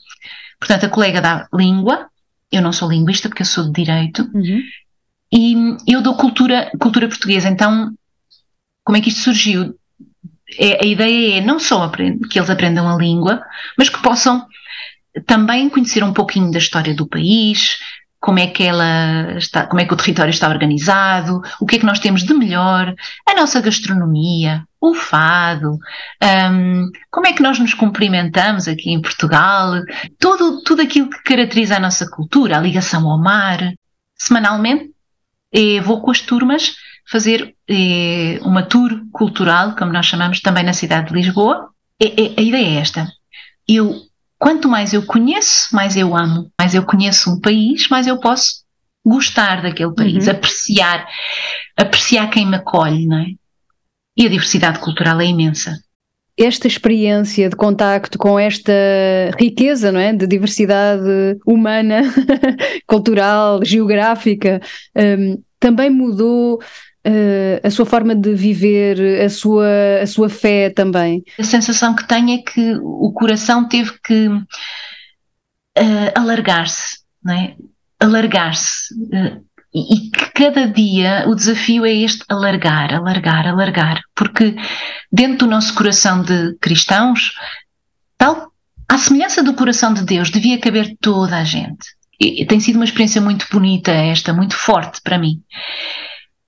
Portanto, 0.59 0.85
a 0.85 0.89
colega 0.89 1.19
dá 1.19 1.47
língua, 1.51 2.07
eu 2.51 2.61
não 2.61 2.71
sou 2.71 2.89
linguista 2.89 3.27
porque 3.27 3.41
eu 3.41 3.47
sou 3.47 3.65
de 3.65 3.71
direito, 3.71 4.29
uhum. 4.33 4.61
e 5.33 5.55
eu 5.87 6.03
dou 6.03 6.15
cultura, 6.15 6.69
cultura 6.79 7.07
portuguesa. 7.07 7.49
Então, 7.49 7.91
como 8.83 8.97
é 8.97 9.01
que 9.01 9.09
isto 9.09 9.21
surgiu? 9.21 9.75
É, 10.59 10.83
a 10.83 10.87
ideia 10.87 11.39
é 11.39 11.41
não 11.41 11.59
só 11.59 11.89
que 11.89 12.37
eles 12.37 12.49
aprendam 12.49 12.87
a 12.87 12.97
língua, 12.97 13.41
mas 13.75 13.89
que 13.89 14.01
possam 14.03 14.45
também 15.25 15.69
conhecer 15.69 16.03
um 16.03 16.13
pouquinho 16.13 16.51
da 16.51 16.59
história 16.59 16.93
do 16.93 17.07
país, 17.07 17.79
como 18.21 18.37
é 18.37 18.45
que 18.45 18.63
ela 18.63 19.35
está, 19.35 19.65
como 19.65 19.81
é 19.81 19.85
que 19.85 19.93
o 19.93 19.97
território 19.97 20.29
está 20.29 20.47
organizado, 20.47 21.41
o 21.59 21.65
que 21.65 21.77
é 21.77 21.79
que 21.79 21.85
nós 21.85 21.99
temos 21.99 22.23
de 22.23 22.33
melhor, 22.35 22.93
a 23.27 23.33
nossa 23.33 23.59
gastronomia, 23.59 24.63
o 24.79 24.93
fado, 24.93 25.79
um, 26.51 26.91
como 27.09 27.25
é 27.25 27.33
que 27.33 27.41
nós 27.41 27.57
nos 27.57 27.73
cumprimentamos 27.73 28.67
aqui 28.67 28.91
em 28.91 29.01
Portugal, 29.01 29.73
tudo, 30.19 30.61
tudo 30.63 30.83
aquilo 30.83 31.09
que 31.09 31.23
caracteriza 31.23 31.77
a 31.77 31.79
nossa 31.79 32.07
cultura, 32.07 32.57
a 32.57 32.61
ligação 32.61 33.09
ao 33.09 33.19
mar. 33.19 33.59
Semanalmente 34.15 34.91
eh, 35.51 35.81
vou 35.81 35.99
com 35.99 36.11
as 36.11 36.21
turmas 36.21 36.75
fazer 37.09 37.55
eh, 37.67 38.39
uma 38.43 38.61
tour 38.61 39.01
cultural, 39.11 39.75
como 39.75 39.91
nós 39.91 40.05
chamamos 40.05 40.41
também 40.41 40.63
na 40.63 40.73
cidade 40.73 41.07
de 41.07 41.15
Lisboa. 41.15 41.69
A 41.99 42.41
ideia 42.41 42.77
é 42.77 42.81
esta. 42.81 43.07
Eu 43.67 44.10
Quanto 44.41 44.67
mais 44.67 44.91
eu 44.91 45.05
conheço, 45.05 45.67
mais 45.71 45.95
eu 45.95 46.17
amo. 46.17 46.51
Mais 46.59 46.73
eu 46.73 46.83
conheço 46.83 47.29
um 47.29 47.39
país, 47.39 47.87
mais 47.89 48.07
eu 48.07 48.19
posso 48.19 48.63
gostar 49.05 49.61
daquele 49.61 49.93
país, 49.93 50.25
uhum. 50.25 50.31
apreciar, 50.31 51.07
apreciar 51.77 52.27
quem 52.29 52.47
me 52.47 52.55
acolhe, 52.55 53.05
não 53.05 53.19
é? 53.19 53.27
e 54.17 54.25
a 54.25 54.29
diversidade 54.29 54.79
cultural 54.79 55.21
é 55.21 55.25
imensa. 55.25 55.79
Esta 56.37 56.67
experiência 56.67 57.49
de 57.49 57.55
contacto 57.55 58.17
com 58.17 58.39
esta 58.39 58.73
riqueza 59.39 59.91
não 59.91 59.99
é? 59.99 60.11
de 60.11 60.25
diversidade 60.25 61.37
humana, 61.45 62.01
cultural, 62.87 63.63
geográfica, 63.63 64.59
um, 64.95 65.41
também 65.59 65.89
mudou 65.89 66.59
uh, 67.07 67.67
a 67.67 67.69
sua 67.69 67.85
forma 67.85 68.15
de 68.15 68.33
viver, 68.33 69.21
a 69.21 69.29
sua, 69.29 69.67
a 70.01 70.07
sua 70.07 70.29
fé 70.29 70.69
também? 70.69 71.23
A 71.39 71.43
sensação 71.43 71.95
que 71.95 72.07
tenho 72.07 72.31
é 72.31 72.37
que 72.39 72.75
o 72.81 73.11
coração 73.13 73.67
teve 73.67 73.91
que 74.03 74.27
uh, 74.27 74.43
alargar-se, 76.15 76.99
não 77.23 77.33
é? 77.33 77.55
Alargar-se. 77.99 78.93
Uh, 78.93 79.51
e 79.73 80.09
que 80.09 80.31
cada 80.33 80.67
dia 80.67 81.23
o 81.27 81.35
desafio 81.35 81.85
é 81.85 81.93
este 81.93 82.25
alargar, 82.27 82.93
alargar, 82.93 83.47
alargar, 83.47 84.01
porque 84.13 84.53
dentro 85.09 85.45
do 85.45 85.51
nosso 85.51 85.73
coração 85.73 86.21
de 86.21 86.57
cristãos, 86.59 87.33
tal 88.17 88.51
à 88.89 88.97
semelhança 88.97 89.41
do 89.41 89.53
coração 89.53 89.93
de 89.93 90.03
Deus, 90.03 90.29
devia 90.29 90.59
caber 90.59 90.97
toda 90.99 91.37
a 91.37 91.45
gente. 91.45 91.87
E 92.19 92.45
tem 92.45 92.59
sido 92.59 92.75
uma 92.75 92.85
experiência 92.85 93.21
muito 93.21 93.47
bonita 93.49 93.89
esta, 93.91 94.33
muito 94.33 94.55
forte 94.55 94.99
para 95.01 95.17
mim. 95.17 95.41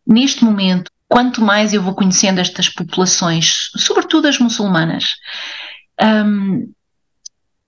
Neste 0.06 0.44
momento, 0.44 0.92
quanto 1.08 1.42
mais 1.42 1.74
eu 1.74 1.82
vou 1.82 1.94
conhecendo 1.94 2.40
estas 2.40 2.70
populações, 2.70 3.70
sobretudo 3.76 4.28
as 4.28 4.40
muçulmanas, 4.40 5.16
um, 6.02 6.72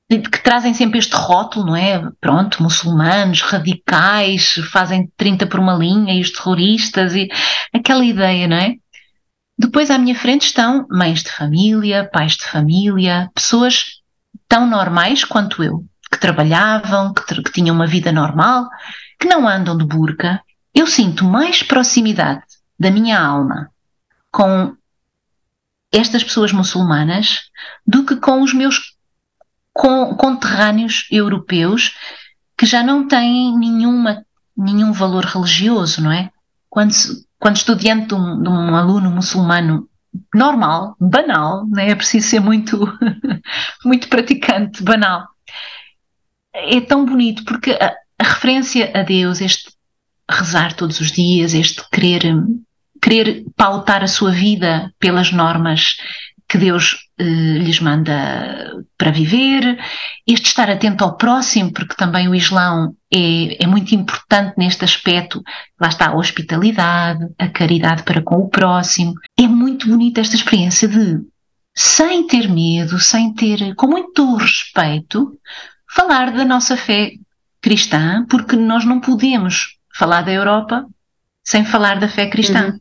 que 0.09 0.43
trazem 0.43 0.73
sempre 0.73 0.99
este 0.99 1.15
rótulo, 1.15 1.65
não 1.65 1.75
é? 1.75 2.01
Pronto, 2.21 2.61
muçulmanos, 2.61 3.41
radicais, 3.41 4.53
fazem 4.71 5.11
30 5.17 5.47
por 5.47 5.59
uma 5.59 5.73
linha 5.73 6.13
e 6.13 6.21
os 6.21 6.31
terroristas 6.31 7.15
e 7.15 7.27
aquela 7.73 8.05
ideia, 8.05 8.47
não 8.47 8.57
é? 8.57 8.75
Depois 9.57 9.89
à 9.89 9.97
minha 9.97 10.15
frente 10.15 10.45
estão 10.45 10.85
mães 10.89 11.23
de 11.23 11.31
família, 11.31 12.07
pais 12.11 12.33
de 12.33 12.45
família, 12.45 13.31
pessoas 13.33 14.01
tão 14.47 14.67
normais 14.67 15.23
quanto 15.23 15.63
eu, 15.63 15.83
que 16.11 16.19
trabalhavam, 16.19 17.13
que, 17.13 17.41
que 17.41 17.51
tinham 17.51 17.75
uma 17.75 17.87
vida 17.87 18.11
normal, 18.11 18.67
que 19.19 19.27
não 19.27 19.47
andam 19.47 19.77
de 19.77 19.85
burca. 19.85 20.41
Eu 20.75 20.86
sinto 20.86 21.24
mais 21.24 21.63
proximidade 21.63 22.44
da 22.77 22.91
minha 22.91 23.17
alma 23.17 23.72
com 24.29 24.75
estas 25.91 26.22
pessoas 26.22 26.51
muçulmanas 26.51 27.50
do 27.88 28.05
que 28.05 28.17
com 28.17 28.41
os 28.44 28.53
meus 28.53 28.96
conterrâneos 29.74 31.08
europeus 31.10 31.96
que 32.58 32.65
já 32.65 32.84
não 32.84 33.08
têm 33.08 33.58
nenhuma, 33.58 34.25
nenhum 34.55 34.91
valor 34.91 35.24
religioso, 35.24 36.01
não 36.01 36.12
é? 36.12 36.29
Quando, 36.70 36.94
quando 37.39 37.55
estou 37.55 37.75
diante 37.75 38.08
de 38.08 38.15
um, 38.15 38.41
de 38.41 38.50
um 38.50 38.75
aluno 38.75 39.10
muçulmano 39.10 39.89
normal, 40.34 40.96
banal, 41.00 41.65
não 41.67 41.79
é? 41.79 41.91
é 41.91 41.96
preciso 41.96 42.27
ser 42.27 42.39
muito, 42.39 42.79
muito 43.84 44.10
praticante, 44.10 44.84
banal. 44.84 45.25
É 46.53 46.79
tão 46.82 47.05
bonito 47.05 47.44
porque 47.46 47.72
a, 47.72 47.96
a 48.20 48.24
referência 48.24 48.91
a 48.94 49.03
Deus, 49.03 49.41
este 49.41 49.75
rezar 50.29 50.74
todos 50.74 51.00
os 51.00 51.12
dias, 51.12 51.53
este 51.53 51.82
querer, 51.91 52.36
querer 53.01 53.44
pautar 53.55 54.03
a 54.03 54.08
sua 54.08 54.32
vida 54.32 54.94
pelas 55.00 55.32
normas 55.32 55.98
que 56.48 56.58
Deus 56.58 57.10
eh, 57.17 57.24
lhes 57.24 57.79
manda 57.79 58.72
para 58.98 59.12
viver, 59.12 59.77
este 60.27 60.48
estar 60.48 60.70
atento 60.70 61.03
ao 61.03 61.18
próximo, 61.18 61.72
porque 61.74 61.96
também 61.96 62.27
o 62.27 62.35
Islão 62.35 62.96
é, 63.11 63.64
é 63.64 63.68
muito 63.68 63.96
importante 63.96 64.53
neste 64.57 64.85
aspecto, 64.85 65.42
lá 65.79 65.88
está 65.88 66.09
a 66.09 66.16
hospitalidade, 66.16 67.25
a 67.38 67.48
caridade 67.48 68.03
para 68.03 68.22
com 68.22 68.35
o 68.35 68.50
próximo. 68.50 69.14
É 69.40 69.48
muito 69.48 69.88
bonita 69.88 70.22
esta 70.22 70.35
experiência 70.35 70.88
de, 70.88 71.20
sem 71.75 72.27
ter 72.27 72.48
medo, 72.48 73.00
sem 73.00 73.33
ter, 73.33 73.74
com 73.75 73.88
muito 73.88 74.35
respeito, 74.35 75.38
falar 75.96 76.31
da 76.31 76.46
nossa 76.46 76.77
fé 76.77 77.11
cristã, 77.59 78.25
porque 78.29 78.55
nós 78.55 78.85
não 78.85 79.00
podemos 79.00 79.75
falar 79.98 80.22
da 80.22 80.31
Europa 80.31 80.86
sem 81.44 81.64
falar 81.64 82.00
da 82.00 82.10
fé 82.10 82.27
cristã. 82.27 82.68
Uhum. 82.68 82.79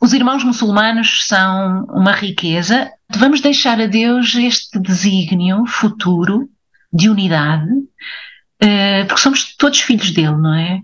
Os 0.00 0.12
irmãos 0.12 0.44
muçulmanos 0.44 1.26
são 1.26 1.84
uma 1.90 2.12
riqueza. 2.12 2.90
Vamos 3.14 3.40
deixar 3.40 3.80
a 3.80 3.86
Deus 3.86 4.34
este 4.34 4.78
desígnio 4.78 5.64
futuro 5.66 6.48
de 6.92 7.08
unidade, 7.08 7.68
eh, 8.60 9.04
porque 9.04 9.20
somos 9.20 9.56
todos 9.56 9.80
filhos 9.80 10.12
dele, 10.12 10.36
não 10.36 10.54
é? 10.54 10.80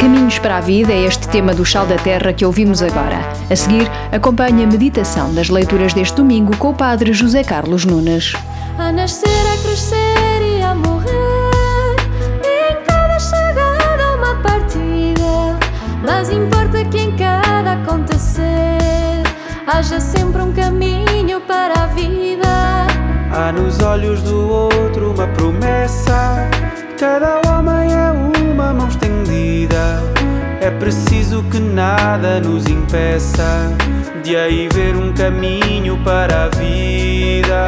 Caminhos 0.00 0.38
para 0.38 0.58
a 0.58 0.60
Vida 0.60 0.92
é 0.92 1.04
este 1.04 1.28
tema 1.28 1.54
do 1.54 1.64
Chal 1.64 1.86
da 1.86 1.96
Terra 1.96 2.32
que 2.32 2.44
ouvimos 2.44 2.82
agora. 2.82 3.20
A 3.50 3.56
seguir, 3.56 3.88
acompanhe 4.12 4.64
a 4.64 4.66
meditação 4.66 5.34
das 5.34 5.48
leituras 5.48 5.94
deste 5.94 6.16
domingo 6.16 6.56
com 6.56 6.70
o 6.70 6.74
Padre 6.74 7.12
José 7.12 7.44
Carlos 7.44 7.84
Nunes. 7.84 8.32
A 8.78 8.92
nascer, 8.92 9.28
a 9.28 9.62
crescer 9.62 10.07
haja 19.68 20.00
sempre 20.00 20.40
um 20.40 20.50
caminho 20.52 21.42
para 21.42 21.82
a 21.82 21.86
vida. 21.88 22.86
Há 23.30 23.52
nos 23.52 23.80
olhos 23.80 24.22
do 24.22 24.48
outro 24.48 25.12
uma 25.12 25.26
promessa. 25.26 26.48
Cada 26.98 27.40
homem 27.46 27.92
é 27.92 28.10
uma 28.10 28.72
mão 28.72 28.88
estendida. 28.88 30.02
É 30.60 30.70
preciso 30.70 31.44
que 31.44 31.60
nada 31.60 32.40
nos 32.40 32.66
impeça 32.66 33.70
de 34.24 34.34
aí 34.34 34.68
ver 34.72 34.96
um 34.96 35.12
caminho 35.12 36.02
para 36.02 36.44
a 36.44 36.48
vida. 36.48 37.58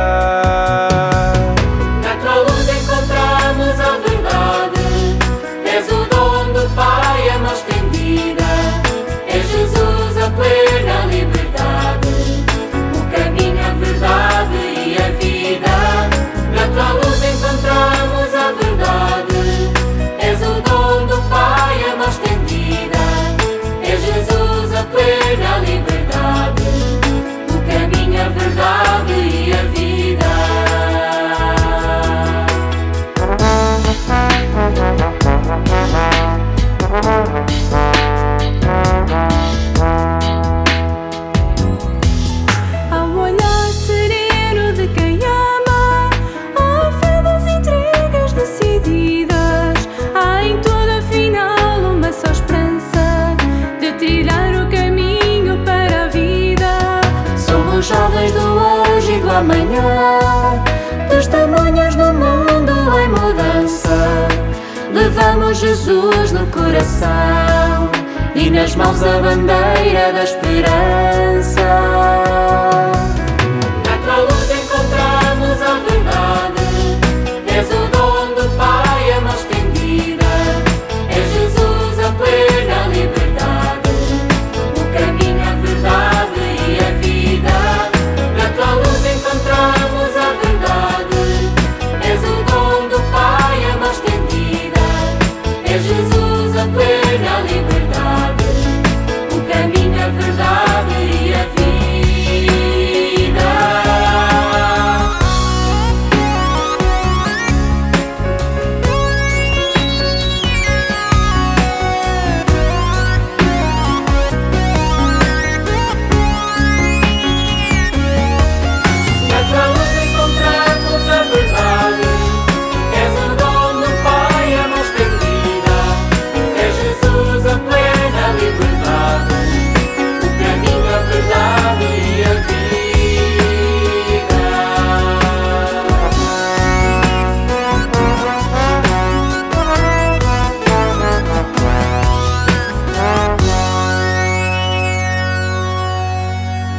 Mãos 68.90 69.03
a 69.05 69.18
bandeira 69.20 70.12
da 70.12 70.24
esperança. 70.24 70.80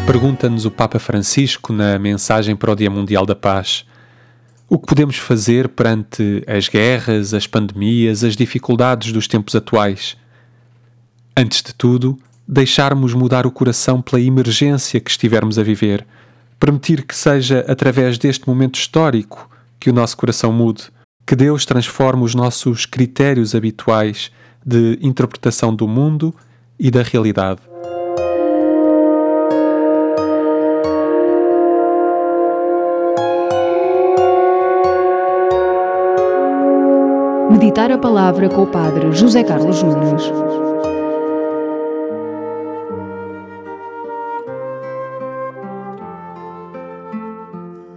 Pergunta-nos 0.06 0.66
o 0.66 0.72
Papa 0.72 1.00
Francisco 1.00 1.72
na 1.72 1.98
mensagem 1.98 2.56
para 2.56 2.72
o 2.72 2.76
Dia 2.76 2.90
Mundial 2.90 3.26
da 3.26 3.36
Paz. 3.36 3.86
O 4.68 4.78
que 4.78 4.88
podemos 4.88 5.18
fazer 5.18 5.70
perante 5.70 6.44
as 6.48 6.68
guerras, 6.68 7.34
as 7.34 7.48
pandemias, 7.48 8.24
as 8.24 8.36
dificuldades 8.36 9.12
dos 9.12 9.28
tempos 9.28 9.56
atuais? 9.56 10.18
Antes 11.38 11.62
de 11.62 11.74
tudo, 11.74 12.18
deixarmos 12.48 13.14
mudar 13.14 13.46
o 13.46 13.52
coração 13.52 14.02
pela 14.02 14.22
emergência 14.22 15.00
que 15.00 15.12
estivermos 15.12 15.58
a 15.58 15.64
viver, 15.64 16.06
permitir 16.60 17.04
que 17.06 17.16
seja 17.16 17.66
através 17.68 18.18
deste 18.18 18.48
momento 18.48 18.76
histórico 18.76 19.50
que 19.80 19.90
o 19.90 19.94
nosso 19.94 20.18
coração 20.18 20.52
mude, 20.52 20.84
que 21.26 21.36
Deus 21.36 21.66
transforme 21.66 22.24
os 22.24 22.36
nossos 22.36 22.86
critérios 22.86 23.56
habituais 23.56 24.32
de 24.66 25.00
interpretação 25.02 25.74
do 25.74 25.88
mundo 25.88 26.36
e 26.78 26.92
da 26.92 27.02
realidade. 27.04 27.71
Meditar 37.52 37.92
a 37.92 37.98
palavra 37.98 38.48
com 38.48 38.64
o 38.64 38.68
Padre 38.68 39.12
José 39.12 39.44
Carlos 39.44 39.84
Nunes. 39.84 40.24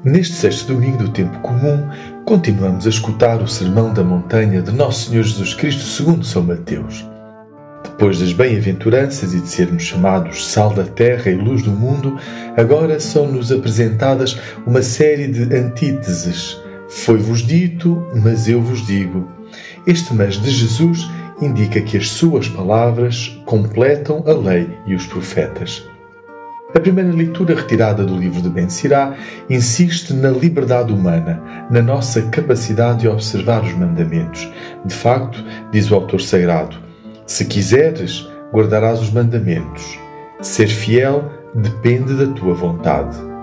Neste 0.02 0.34
sexto 0.34 0.74
domingo 0.74 0.98
do 0.98 1.08
tempo 1.08 1.38
comum, 1.38 1.88
continuamos 2.24 2.84
a 2.84 2.90
escutar 2.90 3.40
o 3.40 3.46
Sermão 3.46 3.94
da 3.94 4.02
Montanha 4.02 4.60
de 4.60 4.72
Nosso 4.72 5.08
Senhor 5.08 5.22
Jesus 5.22 5.54
Cristo 5.54 5.82
segundo 5.82 6.24
São 6.24 6.42
Mateus. 6.42 7.08
Depois 7.84 8.18
das 8.18 8.32
bem-aventuranças 8.32 9.34
e 9.34 9.40
de 9.40 9.48
sermos 9.48 9.84
chamados 9.84 10.44
sal 10.48 10.74
da 10.74 10.82
terra 10.82 11.30
e 11.30 11.36
luz 11.36 11.62
do 11.62 11.70
mundo, 11.70 12.18
agora 12.56 12.98
são-nos 12.98 13.52
apresentadas 13.52 14.36
uma 14.66 14.82
série 14.82 15.28
de 15.28 15.54
antíteses. 15.54 16.60
Foi-vos 16.88 17.40
dito, 17.40 18.04
mas 18.20 18.48
eu 18.48 18.60
vos 18.60 18.84
digo. 18.84 19.43
Este 19.86 20.14
mas 20.14 20.36
de 20.36 20.50
Jesus 20.50 21.08
indica 21.40 21.80
que 21.80 21.96
as 21.96 22.10
suas 22.10 22.48
palavras 22.48 23.40
completam 23.44 24.22
a 24.26 24.32
lei 24.32 24.68
e 24.86 24.94
os 24.94 25.06
profetas. 25.06 25.84
A 26.74 26.80
primeira 26.80 27.12
leitura 27.12 27.54
retirada 27.54 28.04
do 28.04 28.16
livro 28.16 28.42
de 28.42 28.48
Ben 28.48 28.68
Sirá 28.68 29.14
insiste 29.48 30.12
na 30.12 30.30
liberdade 30.30 30.92
humana, 30.92 31.40
na 31.70 31.80
nossa 31.80 32.22
capacidade 32.22 33.00
de 33.00 33.08
observar 33.08 33.62
os 33.62 33.72
mandamentos. 33.74 34.50
De 34.84 34.92
facto, 34.92 35.44
diz 35.70 35.88
o 35.90 35.94
autor 35.94 36.20
sagrado, 36.20 36.76
se 37.26 37.44
quiseres, 37.44 38.28
guardarás 38.52 39.00
os 39.00 39.10
mandamentos. 39.10 39.98
Ser 40.40 40.66
fiel 40.66 41.30
depende 41.54 42.14
da 42.14 42.26
tua 42.34 42.54
vontade. 42.54 43.33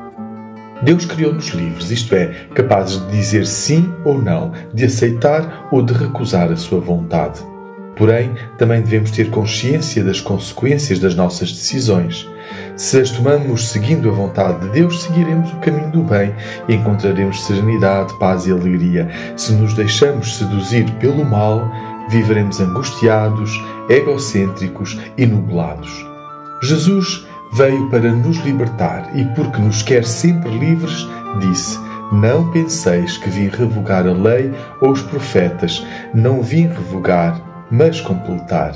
Deus 0.81 1.05
criou-nos 1.05 1.49
livres, 1.49 1.91
isto 1.91 2.15
é, 2.15 2.47
capazes 2.55 2.99
de 3.05 3.11
dizer 3.11 3.45
sim 3.45 3.93
ou 4.03 4.19
não, 4.19 4.51
de 4.73 4.85
aceitar 4.85 5.67
ou 5.71 5.81
de 5.81 5.93
recusar 5.93 6.51
a 6.51 6.55
sua 6.57 6.79
vontade. 6.79 7.39
Porém, 7.95 8.33
também 8.57 8.81
devemos 8.81 9.11
ter 9.11 9.29
consciência 9.29 10.03
das 10.03 10.19
consequências 10.19 10.97
das 10.97 11.13
nossas 11.13 11.51
decisões. 11.51 12.27
Se 12.75 12.99
as 12.99 13.11
tomamos 13.11 13.67
seguindo 13.69 14.09
a 14.09 14.11
vontade 14.11 14.59
de 14.61 14.69
Deus, 14.69 15.03
seguiremos 15.03 15.51
o 15.51 15.57
caminho 15.57 15.91
do 15.91 16.01
bem 16.01 16.33
e 16.67 16.73
encontraremos 16.73 17.45
serenidade, 17.45 18.17
paz 18.17 18.47
e 18.47 18.51
alegria. 18.51 19.07
Se 19.37 19.53
nos 19.53 19.75
deixamos 19.75 20.37
seduzir 20.37 20.89
pelo 20.93 21.23
mal, 21.23 21.69
viveremos 22.09 22.59
angustiados, 22.59 23.51
egocêntricos 23.87 24.99
e 25.15 25.27
nublados. 25.27 25.91
Jesus 26.63 27.27
veio 27.53 27.89
para 27.89 28.11
nos 28.11 28.37
libertar 28.37 29.11
e, 29.15 29.25
porque 29.35 29.61
nos 29.61 29.83
quer 29.83 30.05
sempre 30.05 30.49
livres, 30.57 31.07
disse: 31.39 31.77
Não 32.11 32.49
penseis 32.51 33.17
que 33.17 33.29
vim 33.29 33.47
revogar 33.47 34.07
a 34.07 34.13
lei 34.13 34.51
ou 34.81 34.91
os 34.91 35.01
profetas, 35.01 35.85
não 36.13 36.41
vim 36.41 36.67
revogar, 36.67 37.41
mas 37.69 37.99
completar. 38.01 38.73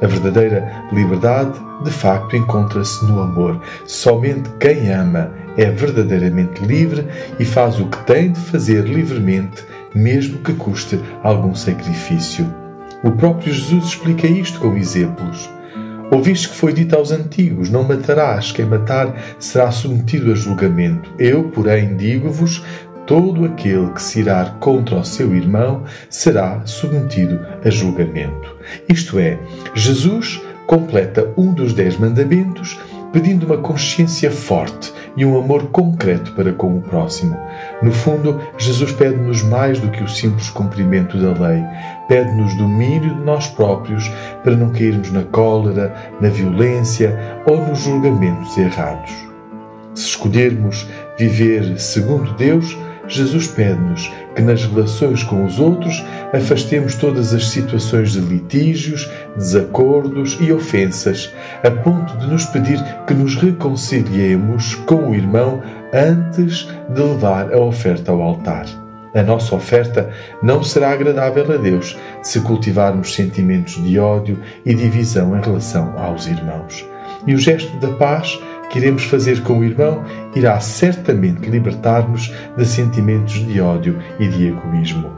A 0.00 0.06
verdadeira 0.06 0.88
liberdade, 0.92 1.60
de 1.84 1.90
facto, 1.90 2.34
encontra-se 2.34 3.04
no 3.04 3.22
amor. 3.22 3.60
Somente 3.86 4.50
quem 4.58 4.90
ama 4.90 5.30
é 5.56 5.70
verdadeiramente 5.70 6.64
livre 6.64 7.06
e 7.38 7.44
faz 7.44 7.78
o 7.78 7.86
que 7.86 8.04
tem 8.04 8.32
de 8.32 8.40
fazer 8.40 8.84
livremente, 8.84 9.64
mesmo 9.94 10.38
que 10.38 10.54
custe 10.54 10.98
algum 11.22 11.54
sacrifício. 11.54 12.52
O 13.04 13.12
próprio 13.12 13.52
Jesus 13.52 13.84
explica 13.86 14.26
isto 14.26 14.58
com 14.58 14.76
exemplos. 14.76 15.48
Ouviste 16.12 16.50
que 16.50 16.56
foi 16.56 16.74
dito 16.74 16.94
aos 16.94 17.10
antigos: 17.10 17.70
Não 17.70 17.84
matarás, 17.84 18.52
quem 18.52 18.66
matar 18.66 19.18
será 19.38 19.70
submetido 19.70 20.30
a 20.30 20.34
julgamento. 20.34 21.10
Eu, 21.18 21.44
porém, 21.44 21.96
digo-vos: 21.96 22.62
todo 23.06 23.46
aquele 23.46 23.90
que 23.92 24.02
se 24.02 24.20
irar 24.20 24.58
contra 24.58 24.96
o 24.96 25.04
seu 25.04 25.34
irmão 25.34 25.84
será 26.10 26.60
submetido 26.66 27.40
a 27.64 27.70
julgamento. 27.70 28.54
Isto 28.90 29.18
é, 29.18 29.38
Jesus 29.74 30.42
completa 30.66 31.32
um 31.34 31.54
dos 31.54 31.72
dez 31.72 31.96
mandamentos 31.96 32.78
pedindo 33.12 33.46
uma 33.46 33.58
consciência 33.58 34.30
forte 34.30 34.92
e 35.16 35.24
um 35.24 35.38
amor 35.38 35.64
concreto 35.68 36.32
para 36.32 36.52
com 36.52 36.78
o 36.78 36.80
próximo. 36.80 37.36
No 37.82 37.92
fundo, 37.92 38.40
Jesus 38.56 38.92
pede-nos 38.92 39.42
mais 39.42 39.78
do 39.78 39.90
que 39.90 40.02
o 40.02 40.08
simples 40.08 40.48
cumprimento 40.50 41.18
da 41.18 41.46
lei. 41.46 41.62
Pede-nos 42.08 42.54
domínio 42.56 43.14
de 43.14 43.20
nós 43.22 43.46
próprios 43.48 44.10
para 44.42 44.56
não 44.56 44.70
cairmos 44.70 45.12
na 45.12 45.22
cólera, 45.24 45.94
na 46.20 46.28
violência 46.28 47.18
ou 47.46 47.58
nos 47.66 47.80
julgamentos 47.80 48.56
errados. 48.56 49.12
Se 49.94 50.08
escolhermos 50.08 50.86
viver 51.18 51.78
segundo 51.78 52.32
Deus, 52.34 52.76
Jesus 53.12 53.46
pede-nos 53.46 54.10
que 54.34 54.40
nas 54.40 54.64
relações 54.64 55.22
com 55.22 55.44
os 55.44 55.60
outros 55.60 56.02
afastemos 56.32 56.94
todas 56.94 57.34
as 57.34 57.48
situações 57.48 58.12
de 58.12 58.20
litígios, 58.20 59.10
desacordos 59.36 60.38
e 60.40 60.50
ofensas, 60.50 61.30
a 61.62 61.70
ponto 61.70 62.16
de 62.16 62.26
nos 62.26 62.46
pedir 62.46 62.82
que 63.06 63.12
nos 63.12 63.36
reconciliemos 63.36 64.74
com 64.86 65.10
o 65.10 65.14
irmão 65.14 65.62
antes 65.92 66.66
de 66.88 67.02
levar 67.02 67.52
a 67.52 67.60
oferta 67.60 68.10
ao 68.10 68.22
altar. 68.22 68.64
A 69.14 69.22
nossa 69.22 69.54
oferta 69.54 70.10
não 70.42 70.62
será 70.62 70.90
agradável 70.90 71.52
a 71.52 71.58
Deus 71.58 71.98
se 72.22 72.40
cultivarmos 72.40 73.14
sentimentos 73.14 73.74
de 73.74 73.98
ódio 73.98 74.38
e 74.64 74.74
divisão 74.74 75.36
em 75.36 75.42
relação 75.42 75.92
aos 75.98 76.26
irmãos. 76.26 76.86
E 77.26 77.34
o 77.34 77.38
gesto 77.38 77.76
da 77.76 77.92
paz 77.92 78.40
que 78.72 78.78
iremos 78.78 79.04
fazer 79.04 79.42
com 79.42 79.58
o 79.58 79.64
irmão 79.64 80.02
irá 80.34 80.58
certamente 80.58 81.48
libertar-nos 81.48 82.32
de 82.56 82.64
sentimentos 82.64 83.34
de 83.46 83.60
ódio 83.60 83.98
e 84.18 84.26
de 84.26 84.48
egoísmo. 84.48 85.12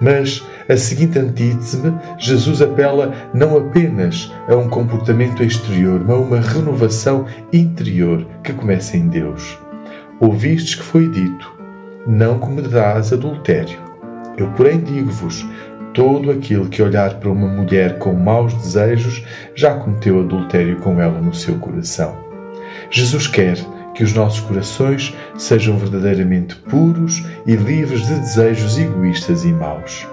Mas 0.00 0.44
a 0.68 0.76
seguinte 0.76 1.16
antítese, 1.16 1.80
Jesus 2.18 2.60
apela 2.60 3.14
não 3.32 3.56
apenas 3.56 4.32
a 4.48 4.56
um 4.56 4.68
comportamento 4.68 5.44
exterior, 5.44 6.00
mas 6.00 6.16
a 6.16 6.18
uma 6.18 6.40
renovação 6.40 7.24
interior 7.52 8.26
que 8.42 8.52
começa 8.52 8.96
em 8.96 9.06
Deus. 9.06 9.56
Ouvistes 10.18 10.74
que 10.74 10.82
foi 10.82 11.08
dito: 11.08 11.52
Não 12.04 12.40
cometerás 12.40 13.12
adultério. 13.12 13.78
Eu, 14.36 14.48
porém, 14.56 14.80
digo-vos: 14.80 15.46
todo 15.94 16.32
aquele 16.32 16.68
que 16.68 16.82
olhar 16.82 17.14
para 17.20 17.30
uma 17.30 17.46
mulher 17.46 17.98
com 17.98 18.12
maus 18.12 18.52
desejos 18.54 19.24
já 19.54 19.74
cometeu 19.74 20.18
adultério 20.18 20.80
com 20.80 21.00
ela 21.00 21.20
no 21.20 21.32
seu 21.32 21.54
coração. 21.60 22.31
Jesus 22.90 23.26
quer 23.26 23.56
que 23.94 24.02
os 24.02 24.12
nossos 24.12 24.40
corações 24.40 25.14
sejam 25.36 25.76
verdadeiramente 25.76 26.56
puros 26.56 27.24
e 27.46 27.54
livres 27.54 28.06
de 28.06 28.14
desejos 28.14 28.78
egoístas 28.78 29.44
e 29.44 29.48
maus. 29.48 30.06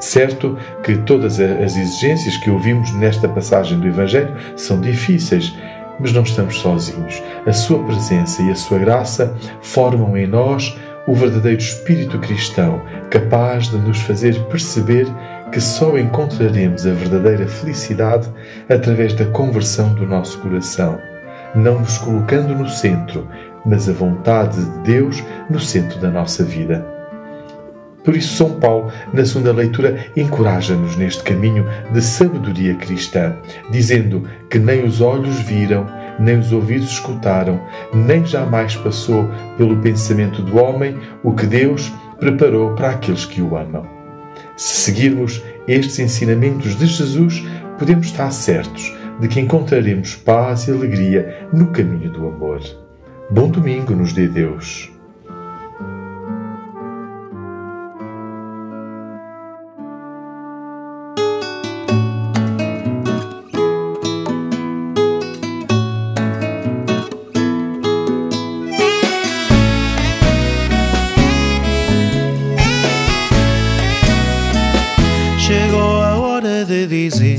Certo 0.00 0.58
que 0.82 0.96
todas 0.98 1.40
as 1.40 1.76
exigências 1.76 2.36
que 2.36 2.50
ouvimos 2.50 2.92
nesta 2.94 3.28
passagem 3.28 3.78
do 3.78 3.86
Evangelho 3.86 4.34
são 4.56 4.80
difíceis, 4.80 5.54
mas 5.98 6.12
não 6.12 6.22
estamos 6.22 6.58
sozinhos. 6.58 7.22
A 7.46 7.52
Sua 7.52 7.82
presença 7.84 8.42
e 8.42 8.50
a 8.50 8.54
Sua 8.54 8.78
graça 8.78 9.34
formam 9.62 10.16
em 10.16 10.26
nós 10.26 10.76
o 11.06 11.14
verdadeiro 11.14 11.60
espírito 11.60 12.18
cristão, 12.18 12.80
capaz 13.10 13.68
de 13.68 13.76
nos 13.76 14.00
fazer 14.00 14.38
perceber 14.44 15.06
que 15.52 15.60
só 15.60 15.96
encontraremos 15.98 16.86
a 16.86 16.92
verdadeira 16.92 17.46
felicidade 17.46 18.28
através 18.68 19.12
da 19.12 19.26
conversão 19.26 19.94
do 19.94 20.06
nosso 20.06 20.38
coração 20.38 20.98
não 21.54 21.80
nos 21.80 21.98
colocando 21.98 22.54
no 22.54 22.68
centro, 22.68 23.28
mas 23.64 23.88
a 23.88 23.92
vontade 23.92 24.62
de 24.64 24.78
Deus 24.80 25.22
no 25.48 25.60
centro 25.60 25.98
da 26.00 26.10
nossa 26.10 26.44
vida. 26.44 26.94
Por 28.04 28.14
isso, 28.14 28.36
São 28.36 28.60
Paulo, 28.60 28.92
na 29.14 29.24
segunda 29.24 29.50
leitura, 29.50 30.06
encoraja-nos 30.14 30.94
neste 30.94 31.22
caminho 31.22 31.66
de 31.90 32.02
sabedoria 32.02 32.74
cristã, 32.74 33.34
dizendo 33.70 34.28
que 34.50 34.58
nem 34.58 34.84
os 34.84 35.00
olhos 35.00 35.40
viram, 35.40 35.86
nem 36.18 36.38
os 36.38 36.52
ouvidos 36.52 36.90
escutaram, 36.90 37.58
nem 37.94 38.24
jamais 38.26 38.76
passou 38.76 39.28
pelo 39.56 39.78
pensamento 39.78 40.42
do 40.42 40.58
homem 40.58 40.98
o 41.22 41.32
que 41.32 41.46
Deus 41.46 41.90
preparou 42.20 42.74
para 42.74 42.90
aqueles 42.90 43.24
que 43.24 43.40
o 43.40 43.56
amam. 43.56 43.86
Se 44.54 44.82
seguirmos 44.82 45.42
estes 45.66 45.98
ensinamentos 45.98 46.76
de 46.76 46.86
Jesus, 46.86 47.42
podemos 47.78 48.06
estar 48.06 48.30
certos 48.30 48.94
de 49.20 49.28
que 49.28 49.40
encontraremos 49.40 50.16
paz 50.16 50.66
e 50.66 50.72
alegria 50.72 51.48
no 51.52 51.68
caminho 51.68 52.10
do 52.10 52.26
amor. 52.26 52.60
Bom 53.30 53.48
domingo 53.48 53.94
nos 53.94 54.12
dê 54.12 54.28
Deus. 54.28 54.90
Chegou 75.38 76.02
a 76.02 76.16
hora 76.18 76.64
de 76.64 76.86
dizer 76.86 77.38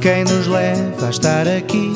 quem 0.00 0.24
nos 0.24 0.46
leva 0.46 1.06
a 1.06 1.10
estar 1.10 1.46
aqui, 1.46 1.92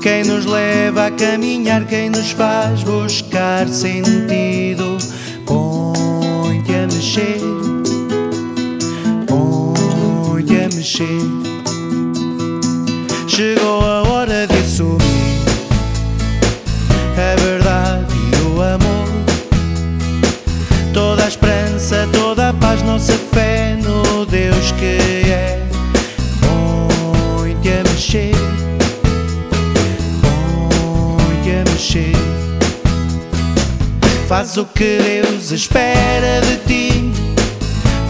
quem 0.00 0.24
nos 0.24 0.46
leva 0.46 1.06
a 1.06 1.10
caminhar, 1.10 1.84
quem 1.84 2.08
nos 2.08 2.30
faz 2.30 2.82
buscar 2.82 3.68
sentido. 3.68 4.96
Põe-te 5.44 6.74
a 6.74 6.86
mexer, 6.86 7.40
põe-te 9.26 10.56
a 10.56 10.74
mexer. 10.74 11.20
Chegou 13.28 13.82
a 13.82 14.02
hora 14.08 14.46
de 14.46 14.62
Faz 34.36 34.58
o 34.58 34.66
que 34.66 34.98
Deus 34.98 35.50
espera 35.50 36.42
de 36.42 36.56
ti, 36.66 37.10